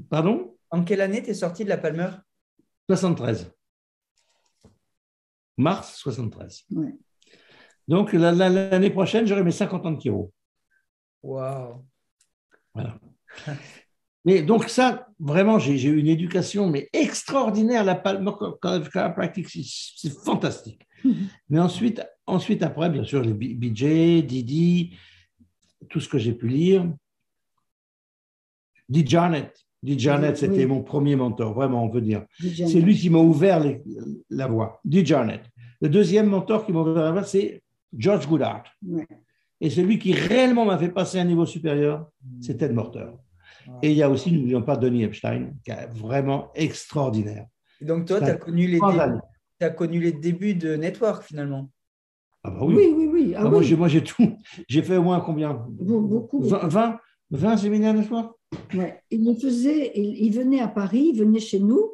[0.09, 0.55] pardon?
[0.69, 2.09] En quelle année t'es sorti de la Palmer?
[2.89, 3.51] 73.
[5.57, 6.65] Mars 73.
[6.71, 6.93] Ouais.
[7.87, 10.31] Donc, la- la- l'année prochaine, j'aurai mes 50 ans de Kiro.
[11.23, 11.83] Waouh.
[12.73, 12.99] Voilà.
[14.25, 17.83] Mais donc ça, vraiment, j'ai eu une éducation mais extraordinaire.
[17.85, 18.31] La Palmer
[18.61, 20.85] Chiropractic, c'est fantastique.
[21.49, 24.97] Mais ensuite, ensuite, après, bien sûr, les BJ, Didi,
[25.89, 26.91] tout ce que j'ai pu lire.
[28.89, 29.66] Di Janet.
[29.83, 30.65] Di Janet, Oui, c'était oui.
[30.65, 32.25] mon premier mentor, vraiment, on peut dire.
[32.39, 33.81] C'est lui qui m'a ouvert les-
[34.29, 35.41] la voie, Di Janet.
[35.81, 37.61] Le deuxième mentor qui m'a ouvert la voie, c'est
[37.95, 38.63] George Goodhart.
[39.61, 42.09] Et celui qui réellement m'a fait passer à un niveau supérieur,
[42.41, 43.05] c'est Ted Morter.
[43.83, 47.45] Et il y a aussi, n'oublions pas, Donny Epstein, qui est vraiment extraordinaire.
[47.81, 49.19] Et Donc toi, tu as connu, les débuts- années.
[49.59, 51.69] t'as connu les débuts de Network finalement.
[52.43, 52.75] Ah bah oui.
[52.75, 53.33] Oui, oui, oui.
[53.35, 53.65] Ah Ah, moi, oui.
[53.65, 54.37] j'ai, moi, j'ai tout.
[54.69, 55.53] J'ai fait au moins combien?
[55.53, 56.41] Be- beaucoup.
[56.41, 56.99] 20, 20,
[57.31, 58.33] 20 séminaires de soir?
[58.73, 59.01] Ouais.
[59.11, 61.91] Il le faisait, il, il venait à Paris, il venait chez nous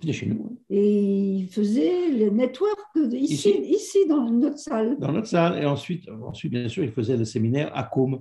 [0.00, 2.78] C'était chez nous, et il faisait le network
[3.12, 4.98] ici, Ici ici, dans notre salle.
[4.98, 5.62] dans notre salle.
[5.62, 8.20] Et ensuite, ensuite, bien sûr, il faisait le séminaire à Côme.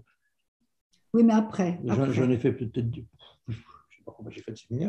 [1.14, 1.80] Oui, mais après.
[1.84, 4.86] J'en, ai fait peut-être, je ne sais pas combien j'ai fait de lui.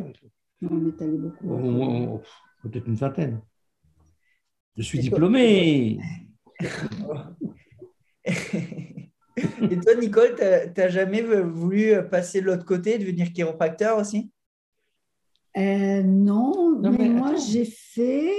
[0.71, 1.51] On est allé beaucoup.
[1.51, 2.21] Au moins,
[2.63, 3.41] peut-être une vingtaine.
[4.77, 5.99] Je suis diplômé.
[9.71, 14.31] Et toi, Nicole, tu n'as jamais voulu passer de l'autre côté, devenir chiropracteur aussi?
[15.57, 18.33] Euh, non, Non, mais, mais moi j'ai fait.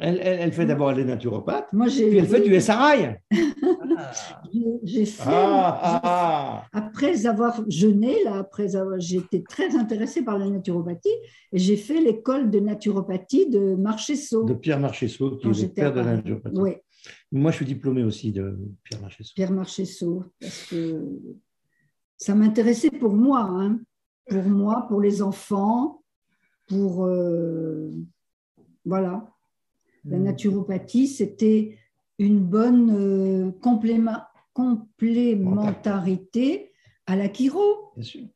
[0.00, 2.08] Elle, elle, elle fait d'abord les naturopathes, Moi j'ai.
[2.08, 3.16] puis elle fait du SRI.
[4.00, 4.12] Ah.
[4.84, 5.24] j'ai- fait.
[5.26, 6.64] Ah, ah.
[6.72, 11.08] Après avoir jeûné, là, après avoir, j'étais très intéressée par la naturopathie
[11.52, 14.44] et j'ai fait l'école de naturopathie de Marchesso.
[14.44, 16.56] De Pierre Marchessault, qui est le père de la naturopathie.
[16.60, 16.76] Oui,
[17.32, 19.32] Moi, je suis diplômé aussi de Pierre Marchessault.
[19.34, 21.02] Pierre Marchesso, parce que
[22.16, 23.80] ça m'intéressait pour moi, hein,
[24.28, 26.02] pour moi, pour les enfants,
[26.66, 27.90] pour euh,
[28.84, 29.32] voilà.
[30.04, 30.24] La Hmm.
[30.24, 31.78] naturopathie, c'était
[32.18, 34.22] une bonne euh, complément-
[34.54, 36.72] complémentarité
[37.06, 37.92] à la chiro.
[37.96, 38.26] Bien sûr.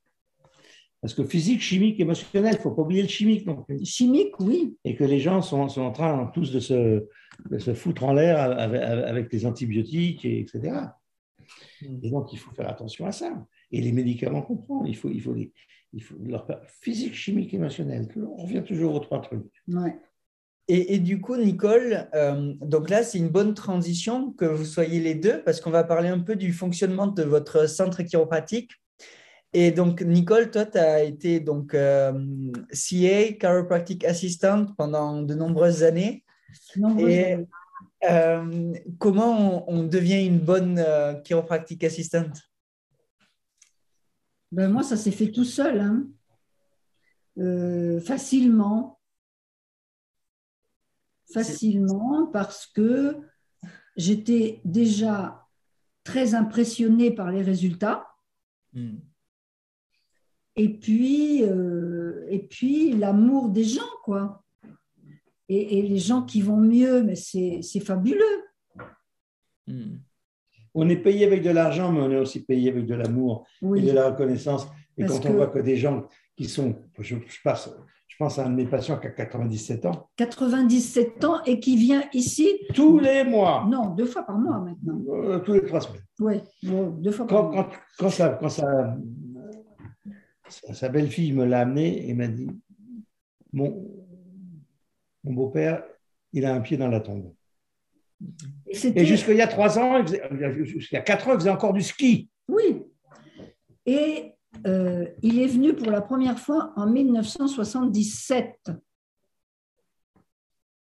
[1.02, 3.84] Parce que physique, chimique, émotionnel, il ne faut pas oublier le chimique non plus.
[3.84, 4.76] Chimique, oui.
[4.84, 7.08] Et que les gens sont, sont en train tous de se,
[7.50, 10.76] de se foutre en l'air avec, avec les antibiotiques, et etc.
[11.82, 13.44] Et donc, il faut faire attention à ça.
[13.72, 15.52] Et les médicaments qu'on prend, il faut, il faut, les,
[15.92, 16.46] il faut leur
[16.80, 18.08] physique, chimique, émotionnel.
[18.16, 19.42] On revient toujours aux trois trucs.
[19.66, 19.96] Ouais.
[20.68, 25.00] Et, et du coup, Nicole, euh, donc là, c'est une bonne transition que vous soyez
[25.00, 28.70] les deux parce qu'on va parler un peu du fonctionnement de votre centre chiropratique.
[29.52, 32.12] Et donc, Nicole, toi, tu as été donc, euh,
[32.72, 36.24] CA, Chiropractic Assistant, pendant de nombreuses années.
[36.76, 37.48] Nombreuses Et années.
[38.10, 42.30] euh, comment on, on devient une bonne euh, Chiropractic Assistant?
[44.50, 46.06] Ben, moi, ça s'est fait tout seul, hein.
[47.38, 49.00] Euh, facilement.
[51.32, 53.16] Facilement, parce que
[53.96, 55.46] j'étais déjà
[56.04, 58.06] très impressionnée par les résultats.
[58.74, 58.96] Hmm.
[60.56, 64.42] Et puis, euh, et puis l'amour des gens, quoi.
[65.48, 68.44] Et, et les gens qui vont mieux, mais c'est c'est fabuleux.
[69.66, 69.96] Hmm.
[70.74, 73.44] On est payé avec de l'argent, mais on est aussi payé avec de l'amour
[73.76, 74.66] et de la reconnaissance.
[74.96, 77.68] Et Parce quand on que- voit que des gens qui sont, je, je passe,
[78.08, 81.76] je pense à un de mes patients qui a 97 ans, 97 ans et qui
[81.76, 84.98] vient ici, tous les mois, non, deux fois par mois maintenant.
[85.08, 86.02] euh, tous les trois semaines.
[86.20, 87.64] Oui, deux fois par Quand, mois.
[87.64, 88.96] quand, quand, sa, quand sa,
[90.52, 92.48] sa- belle-fille me l'a amené et m'a dit
[93.52, 93.86] Mon,
[95.24, 95.84] mon beau-père,
[96.32, 97.32] il a un pied dans la tombe.
[98.66, 101.38] Et Et jusqu'il y a trois ans, il faisait- jusqu'il y a quatre ans, il
[101.40, 102.28] faisait encore du ski.
[102.48, 102.82] Oui.
[103.84, 104.32] Et
[104.66, 108.70] euh, il est venu pour la première fois en 1977.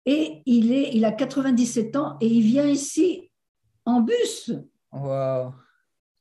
[0.05, 3.31] Et il, est, il a 97 ans et il vient ici
[3.85, 4.51] en bus.
[4.91, 5.53] Wow.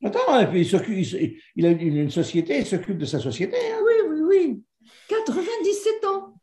[0.02, 3.18] Attends, et puis il, s'occupe- il, il a une une société, il s'occupe de sa
[3.20, 3.56] société.
[3.56, 3.80] hein.
[3.84, 4.64] Oui, oui, oui.
[5.08, 6.34] 97 ans.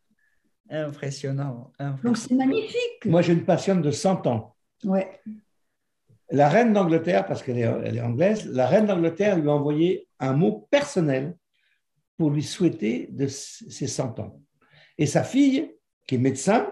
[0.70, 1.72] Impressionnant.
[1.80, 1.99] impressionnant.
[2.03, 3.05] Donc c'est magnifique.
[3.05, 4.55] Moi, j'ai une patiente de 100 ans.
[4.84, 5.20] Ouais.
[6.30, 10.08] La reine d'Angleterre, parce qu'elle est, elle est anglaise, la reine d'Angleterre lui a envoyé
[10.20, 11.36] un mot personnel
[12.18, 14.41] pour lui souhaiter de ses 100 ans.
[14.97, 15.72] Et sa fille,
[16.05, 16.72] qui est médecin,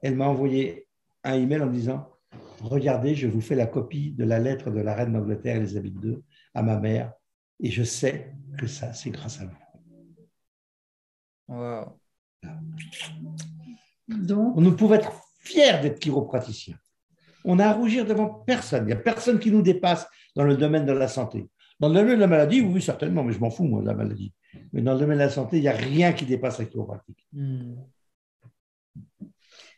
[0.00, 0.86] elle m'a envoyé
[1.24, 2.08] un email en disant
[2.60, 6.18] Regardez, je vous fais la copie de la lettre de la reine d'Angleterre, Elisabeth II,
[6.54, 7.12] à ma mère,
[7.60, 9.56] et je sais que ça, c'est grâce à vous.
[11.48, 12.00] Wow.
[14.08, 16.78] Donc, On ne pouvait être fiers d'être chiropraticiens.
[17.44, 18.84] On a à rougir devant personne.
[18.84, 21.48] Il n'y a personne qui nous dépasse dans le domaine de la santé.
[21.80, 23.94] Dans le domaine de la maladie, oui, certainement, mais je m'en fous, moi, de la
[23.94, 24.32] maladie.
[24.72, 27.26] Mais dans le domaine de la santé, il n'y a rien qui dépasse la chiropratique.
[27.32, 27.74] Hmm.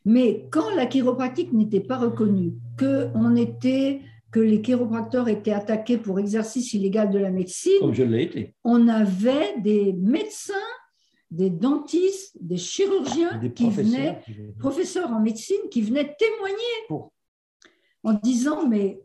[0.07, 4.01] Mais quand la chiropratique n'était pas reconnue, que, on était,
[4.31, 8.55] que les chiropracteurs étaient attaqués pour exercice illégal de la médecine, Comme je l'ai été.
[8.65, 10.55] on avait des médecins,
[11.33, 14.21] des dentistes, des chirurgiens Des qui venaient
[14.61, 15.09] professeurs.
[15.09, 15.19] venaient.
[15.19, 17.13] en médecine qui venait témoigner Pour-
[18.05, 19.01] en disant mais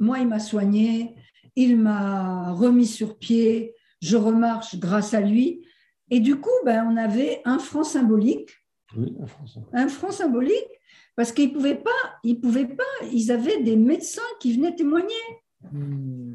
[0.00, 1.16] moi il m'a soigné,
[1.54, 5.66] il m'a remis sur pied, je remarche grâce à lui
[6.10, 8.50] et du coup ben, on avait un franc symbolique,
[8.96, 9.14] Oui,
[9.72, 10.80] un franc symbolique
[11.16, 11.90] parce qu'ils pouvaient pas,
[12.24, 15.14] ils pouvaient pas, ils avaient des médecins qui venaient témoigner
[15.72, 16.34] Hmm.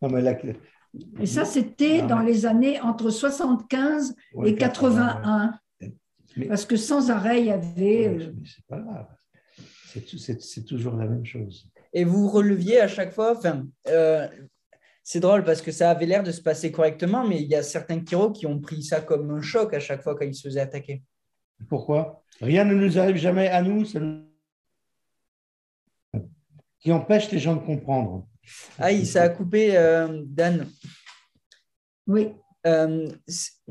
[0.00, 0.38] Non, mais là,
[1.18, 5.58] et ça c'était dans les années entre 75 ouais, et 81
[6.36, 9.06] Mais- parce que sans arrêt il y avait Mais euh, c'est pas grave.
[10.66, 11.68] Toujours la même chose.
[11.92, 14.28] Et vous releviez à chaque fois, enfin, euh,
[15.02, 17.62] c'est drôle parce que ça avait l'air de se passer correctement, mais il y a
[17.62, 20.60] certains qui ont pris ça comme un choc à chaque fois quand ils se faisaient
[20.60, 21.02] attaquer.
[21.68, 22.22] Pourquoi?
[22.40, 23.84] Rien ne nous arrive jamais à nous.
[23.84, 24.24] ça nous-
[26.80, 28.26] Qui empêche les gens de comprendre.
[28.78, 30.66] Aïe, ça a coupé, euh, Dan.
[32.06, 32.28] oui
[32.66, 33.06] Euh,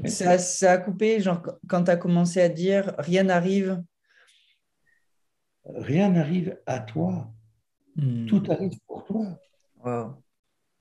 [0.06, 3.82] ça, ça a coupé, genre, quand tu as commencé à dire rien n'arrive.
[5.66, 7.34] Rien n'arrive à toi.
[7.96, 8.28] Hmm.
[8.28, 9.40] Tout arrive pour toi.
[9.84, 10.24] Wow.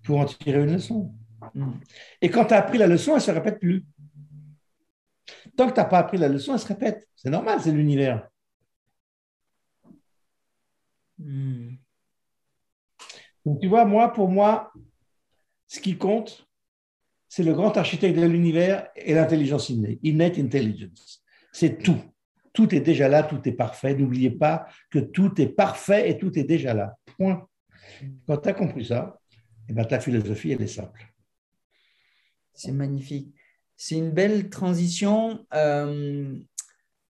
[0.05, 1.15] Pour en tirer une leçon.
[1.55, 1.73] Hmm.
[2.21, 3.85] Et quand tu as appris la leçon, elle ne se répète plus.
[5.57, 7.09] Tant que tu n'as pas appris la leçon, elle se répète.
[7.15, 8.29] C'est normal, c'est l'univers.
[11.19, 11.75] Hmm.
[13.45, 14.73] Donc, tu vois, moi, pour moi,
[15.67, 16.47] ce qui compte,
[17.29, 21.25] c'est le grand architecte de l'univers et l'intelligence innée, innate intelligence.
[21.53, 22.01] C'est tout.
[22.53, 23.95] Tout est déjà là, tout est parfait.
[23.95, 26.97] N'oubliez pas que tout est parfait et tout est déjà là.
[27.17, 27.49] Point.
[28.27, 29.19] Quand tu as compris ça,
[29.69, 31.07] eh ben, ta philosophie, elle est simple.
[32.53, 33.35] C'est magnifique.
[33.85, 35.45] C'est une belle transition.
[35.55, 36.39] Euh,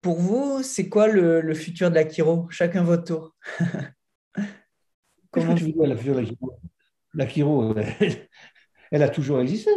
[0.02, 3.36] pour vous, c'est quoi le, le futur de la Kiro Chacun votre tour.
[5.30, 6.60] Comment- tu veux la future de la Chiro
[7.14, 8.28] La Chiro, elle,
[8.90, 9.70] elle a toujours existé.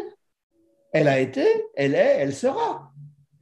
[0.90, 1.44] Elle a été,
[1.76, 2.90] elle est, elle sera.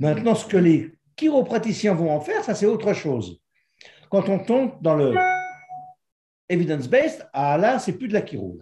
[0.01, 3.41] Maintenant, ce que les chiropraticiens vont en faire, ça c'est autre chose.
[4.11, 5.15] Quand on tombe dans le
[6.49, 8.59] evidence-based, ah là, c'est plus de la chiro.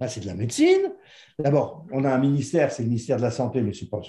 [0.00, 0.92] Là, c'est de la médecine.
[1.38, 4.00] D'abord, on a un ministère, c'est le ministère de la Santé, mais ce n'est pas,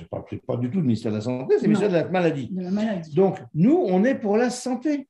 [0.47, 2.49] pas, du tout le ministère de la Santé, c'est le ministère de la Maladie.
[2.51, 3.13] de la maladie.
[3.13, 5.07] Donc, nous, on est pour la santé.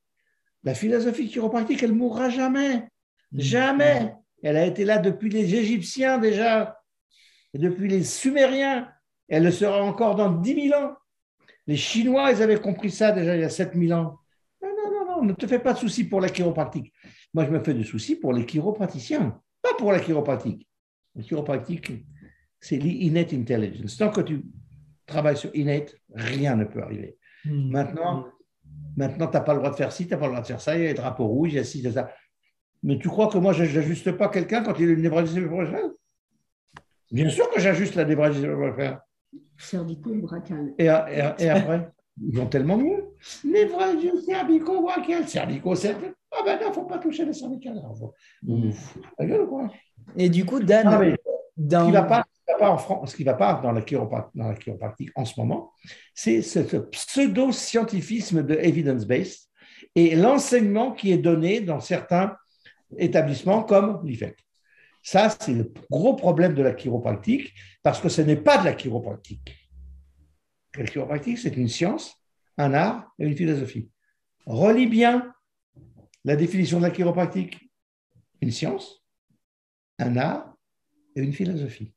[0.63, 2.87] La philosophie chiropratique, elle ne mourra jamais.
[3.33, 4.15] Jamais.
[4.43, 6.79] Elle a été là depuis les Égyptiens déjà,
[7.53, 8.89] et depuis les Sumériens.
[9.27, 10.93] Elle le sera encore dans 10 000 ans.
[11.67, 14.19] Les Chinois, ils avaient compris ça déjà il y a 7 000 ans.
[14.61, 16.93] Non, non, non, non, ne te fais pas de soucis pour la chiropratique.
[17.33, 19.39] Moi, je me fais des soucis pour les chiropraticiens,
[19.69, 20.67] pas pour la chiropratique.
[21.15, 21.91] La chiropratique,
[22.59, 23.97] c'est l'innate intelligence.
[23.97, 24.43] Tant que tu
[25.05, 27.17] travailles sur innate, rien ne peut arriver.
[27.45, 27.71] Hmm.
[27.71, 28.25] Maintenant,
[28.97, 30.47] maintenant tu n'as pas le droit de faire ci, tu n'as pas le droit de
[30.47, 31.91] faire ça, il y a les drapeaux rouges, il y a ci, il y a
[31.91, 32.11] ça.
[32.83, 35.91] Mais tu crois que moi, je n'ajuste pas quelqu'un quand il a une névralgie bronchiale
[37.11, 38.45] Bien sûr que j'ajuste la névralgie
[39.57, 40.73] cervico-brachial.
[40.77, 41.89] Et, et- et après,
[42.21, 43.03] ils vont tellement mieux.
[43.43, 44.11] Névralgie.
[46.37, 47.33] Ah ben non, il ne faut pas toucher les
[49.41, 49.71] ou quoi
[50.17, 51.17] Et du coup, Dan, Ah, mais Ce
[51.57, 51.85] dans...
[51.85, 53.71] qui ne va pas, ce qui va pas en France, ce qui va pas dans
[53.71, 55.71] la, dans la chiropratique en ce moment,
[56.13, 59.49] c'est ce pseudo-scientifisme de evidence-based
[59.95, 62.35] et l'enseignement qui est donné dans certains
[62.97, 64.37] établissements comme l'IFEC.
[65.01, 68.73] Ça, c'est le gros problème de la chiropratique parce que ce n'est pas de la
[68.73, 69.55] chiropratique.
[70.75, 72.15] La chiropratique, c'est une science,
[72.57, 73.89] un art et une philosophie.
[74.45, 75.31] Relis bien
[76.25, 77.59] la définition de la chiropratique.
[78.41, 79.01] Une science,
[79.97, 80.53] un art
[81.15, 81.93] et une philosophie.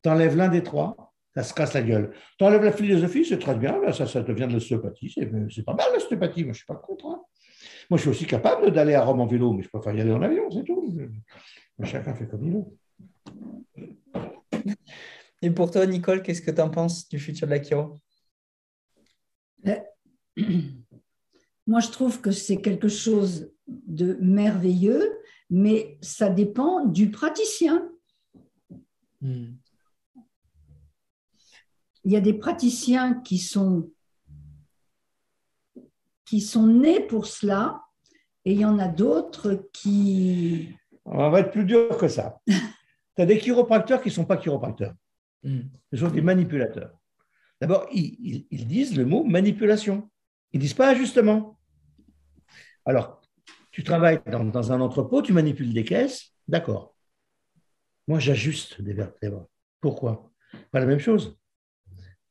[0.00, 2.14] T'enlèves l'un des trois, ça se casse la gueule.
[2.38, 5.92] T'enlèves la philosophie, c'est très bien, ça, ça devient de l'ostéopathie, c'est, c'est pas mal
[5.92, 7.06] l'ostéopathie, moi je suis pas contre.
[7.06, 7.22] hein.
[7.90, 10.12] Moi je suis aussi capable d'aller à Rome en vélo, mais je préfère y aller
[10.12, 10.96] en avion, c'est tout.
[11.78, 12.64] Mais chacun fait comme il veut.
[15.42, 18.00] Et pour toi, Nicole, qu'est-ce que tu en penses du futur de la Kiro
[21.66, 25.18] Moi, je trouve que c'est quelque chose de merveilleux,
[25.50, 27.88] mais ça dépend du praticien.
[29.20, 29.54] Hmm.
[32.04, 33.90] Il y a des praticiens qui sont
[36.26, 37.82] qui sont nés pour cela
[38.44, 40.74] et il y en a d'autres qui.
[41.06, 42.40] On va être plus dur que ça.
[42.46, 44.94] tu as des chiropracteurs qui ne sont pas chiropracteurs.
[45.42, 45.62] Hmm.
[45.92, 46.98] Ce sont des manipulateurs.
[47.60, 50.10] D'abord, ils, ils disent le mot manipulation.
[50.54, 51.58] Ils ne disent pas ajustement.
[52.84, 53.20] Alors,
[53.72, 56.94] tu travailles dans, un entrepôt, tu manipules des caisses, d'accord.
[58.06, 59.48] Moi, j'ajuste des vertèbres.
[59.80, 60.30] Pourquoi?
[60.70, 61.36] Pas la même chose.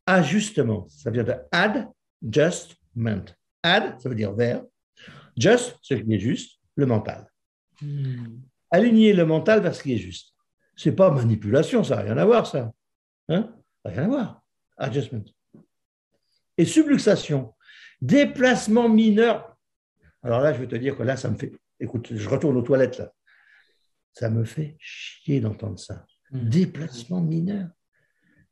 [0.06, 1.90] Ajustement, ça vient de add,
[2.26, 3.26] adjustment.
[3.62, 4.64] Add, ça veut dire vers.
[5.36, 7.28] Just, ce qui est juste, le mental.
[7.82, 8.38] Hmm.
[8.72, 10.34] Aligner le mental vers ce qui est juste.
[10.78, 12.72] Ce n'est pas manipulation, ça n'a rien à voir, ça.
[13.28, 13.54] Hein?
[13.84, 14.44] Rien à voir.
[14.78, 15.26] Adjustment.
[16.58, 17.53] Et subluxation,
[18.04, 19.58] déplacement mineur.
[20.22, 21.54] Alors là, je vais te dire que là, ça me fait.
[21.80, 23.12] Écoute, je retourne aux toilettes là.
[24.14, 26.06] Ça me fait chier d'entendre ça.
[26.32, 26.50] Hmm.
[26.50, 27.70] Déplacement mineur.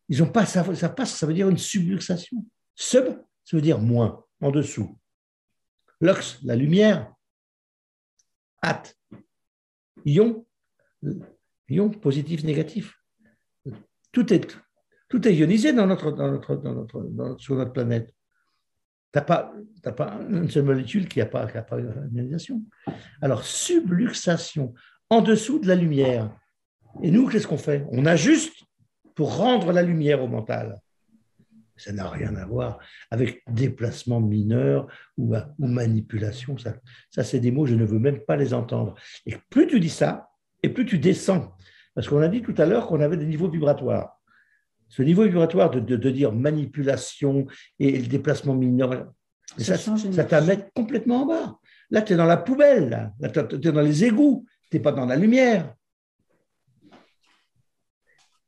[0.10, 2.46] Ils pas ça, ça passe, ça veut dire une subluxation.
[2.76, 3.06] Sub,
[3.44, 4.98] ça veut dire moins, en dessous.
[6.02, 7.14] Lux, la lumière.
[8.62, 8.84] At,
[10.06, 10.46] ion,
[11.70, 12.94] ion positif, négatif.
[14.12, 14.58] Tout est,
[15.08, 18.14] tout est ionisé dans notre, dans notre, dans notre, sur notre planète.
[19.14, 19.54] Tu n'as pas,
[19.96, 21.80] pas une seule molécule qui n'a pas, qui pas
[22.14, 22.62] ionisation.
[23.22, 24.74] Alors, subluxation,
[25.10, 26.34] en dessous de la lumière.
[27.02, 27.86] Et nous, qu'est-ce qu'on fait?
[27.92, 28.64] On ajuste
[29.16, 30.80] pour rendre la lumière au mental.
[31.76, 34.88] Ça n'a rien à voir avec déplacement mineur
[35.18, 36.58] ou, ou manipulation.
[36.58, 36.76] Ça,
[37.10, 38.96] ça c'est des mots, je ne veux même pas les entendre.
[39.26, 40.30] Et plus tu dis ça,
[40.64, 41.56] et plus tu descends.
[41.96, 44.21] Parce qu'on a dit tout à l'heure qu'on avait des niveaux vibratoires.
[44.92, 47.48] Ce niveau vibratoire de, de, dire manipulation
[47.80, 49.14] et le déplacement mineur,
[49.58, 51.60] ça, ça, t'amène complètement en bas.
[51.92, 53.40] Là, tu es dans la poubelle, là, tu
[53.70, 55.74] es dans les égouts, tu n'es pas dans la lumière.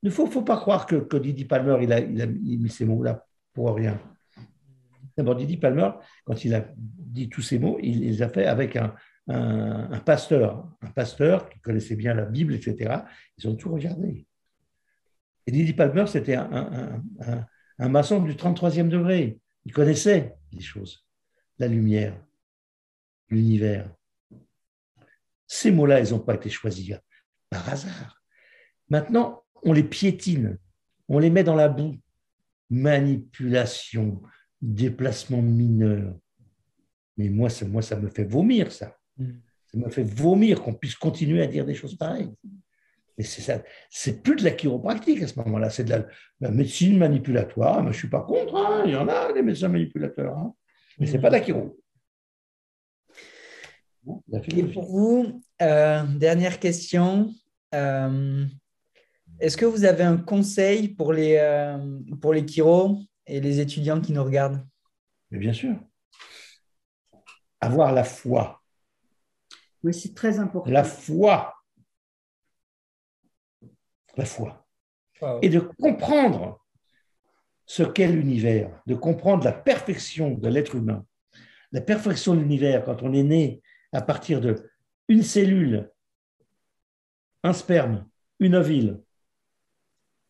[0.01, 2.69] Il ne faut, faut, pas croire que, que Didi Palmer, il a, il a mis
[2.69, 3.97] ces mots-là pour rien.
[5.15, 5.91] D'abord, Didi Palmer,
[6.25, 8.93] quand il a dit tous ces mots, il les a fait avec un,
[9.29, 12.95] un, un pasteur, un pasteur qui connaissait bien la Bible, etc.
[13.37, 14.27] Ils ont tout regardé.
[15.45, 17.03] Et Didi Palmer, c'était un,
[17.79, 19.39] maçon du 33e degré.
[19.65, 21.05] Il connaissait les choses,
[21.59, 22.17] la lumière,
[23.29, 23.89] l'univers.
[25.47, 26.95] Ces mots-là, ils n'ont pas été choisis
[27.49, 28.21] par hasard.
[28.89, 30.57] Maintenant, on les piétine,
[31.07, 31.97] on les met dans la boue.
[32.69, 34.21] Manipulation,
[34.61, 36.15] déplacement mineur.
[37.17, 38.97] Mais moi, ça, moi, ça me fait vomir, ça.
[39.17, 39.31] Mm.
[39.67, 42.31] Ça me fait vomir qu'on puisse continuer à dire des choses pareilles.
[43.18, 46.03] Mais c'est ça, c'est plus de la chiropractique à ce moment-là, c'est de
[46.39, 47.78] la, médecine manipulatoire.
[47.78, 48.84] Mais je ne suis pas contre, hein.
[48.86, 50.53] il y en a des médecins manipulateurs, hein.
[50.99, 51.78] mais ce n'est pas de la chiro.
[54.55, 57.34] Et pour vous, euh, dernière question.
[57.74, 58.45] Euh,
[59.39, 64.01] est-ce que vous avez un conseil pour les, euh, pour les chiros et les étudiants
[64.01, 64.66] qui nous regardent?
[65.32, 65.76] Mais Bien sûr.
[67.61, 68.61] Avoir la foi.
[69.84, 70.70] Oui, c'est très important.
[70.70, 71.53] La foi
[74.16, 74.68] la foi.
[75.41, 76.59] Et de comprendre
[77.66, 81.05] ce qu'est l'univers, de comprendre la perfection de l'être humain.
[81.72, 83.61] La perfection de l'univers, quand on est né
[83.93, 84.70] à partir de
[85.07, 85.89] une cellule,
[87.43, 88.07] un sperme,
[88.39, 89.01] une ovule,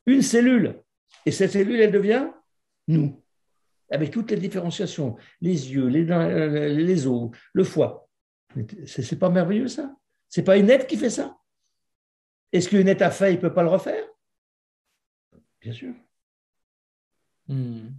[0.06, 0.82] une cellule,
[1.26, 2.30] et cette cellule, elle devient
[2.88, 3.24] nous,
[3.90, 6.04] avec toutes les différenciations, les yeux, les,
[6.70, 8.08] les os, le foie.
[8.86, 9.96] C'est pas merveilleux ça?
[10.30, 11.38] C'est pas une aide qui fait ça?
[12.54, 14.06] Est-ce qu'une a fait, il ne peut pas le refaire?
[15.60, 15.93] Bien sûr.
[17.47, 17.89] Hmm.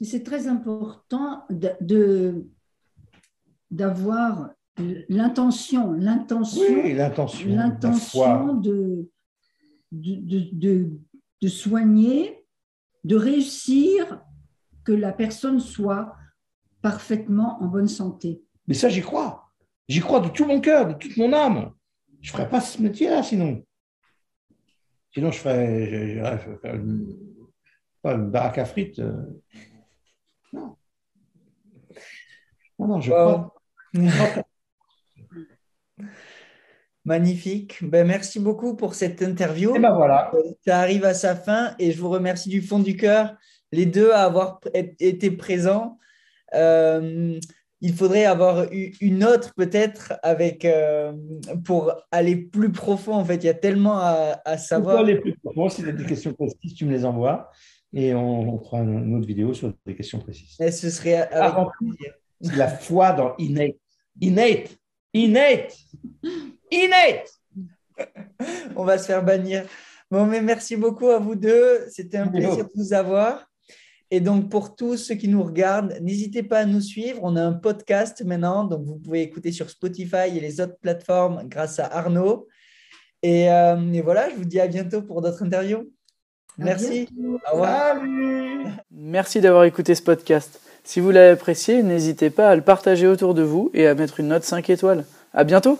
[0.00, 2.46] C'est très important de,
[3.70, 4.50] d'avoir
[5.10, 9.10] l'intention, l'intention, l'intention, de,
[9.92, 10.90] de,
[11.42, 12.46] de, soigner,
[13.04, 14.22] de réussir
[14.82, 16.16] que la personne soit
[16.80, 18.42] parfaitement en bonne santé.
[18.66, 19.52] Mais ça, j'y crois.
[19.88, 21.74] J'y crois de tout mon cœur, de toute mon âme.
[22.20, 23.64] Je ne ferais pas ce métier-là sinon.
[25.12, 27.16] Sinon, je ferais, je, faire une,
[28.02, 29.00] pas une baraque à frites.
[29.00, 29.24] Euh.
[30.52, 30.76] Non.
[32.78, 33.54] Non, non, je crois.
[37.04, 37.82] Magnifique.
[37.82, 39.74] Ben, merci beaucoup pour cette interview.
[39.74, 40.30] Et ben voilà.
[40.64, 43.36] Ça arrive à sa fin et je vous remercie du fond du cœur,
[43.72, 45.98] les deux, à avoir été présents.
[46.54, 47.40] Euh,
[47.80, 51.12] il faudrait avoir une autre peut-être avec euh,
[51.64, 53.14] pour aller plus profond.
[53.14, 54.96] En fait, il y a tellement à, savoir.
[54.96, 57.50] Pour aller plus profond, si tu as des questions précises, tu me les envoies
[57.92, 60.60] et on, fera une autre vidéo sur des questions précises.
[60.60, 61.28] Et ce serait
[62.40, 63.76] C'est la foi dans innate.
[64.20, 64.78] Innate.
[65.14, 65.76] Innate.
[66.70, 67.28] Innate.
[68.76, 69.64] on va se faire bannir.
[70.10, 71.86] Bon, mais merci beaucoup à vous deux.
[71.88, 73.49] C'était un plaisir de vous avoir.
[74.10, 77.20] Et donc, pour tous ceux qui nous regardent, n'hésitez pas à nous suivre.
[77.22, 81.42] On a un podcast maintenant, donc vous pouvez écouter sur Spotify et les autres plateformes
[81.46, 82.48] grâce à Arnaud.
[83.22, 85.92] Et, euh, et voilà, je vous dis à bientôt pour d'autres interviews.
[86.58, 87.08] Merci.
[87.50, 87.96] Au revoir.
[88.90, 90.60] Merci d'avoir écouté ce podcast.
[90.82, 94.20] Si vous l'avez apprécié, n'hésitez pas à le partager autour de vous et à mettre
[94.20, 95.04] une note 5 étoiles.
[95.32, 95.78] À bientôt!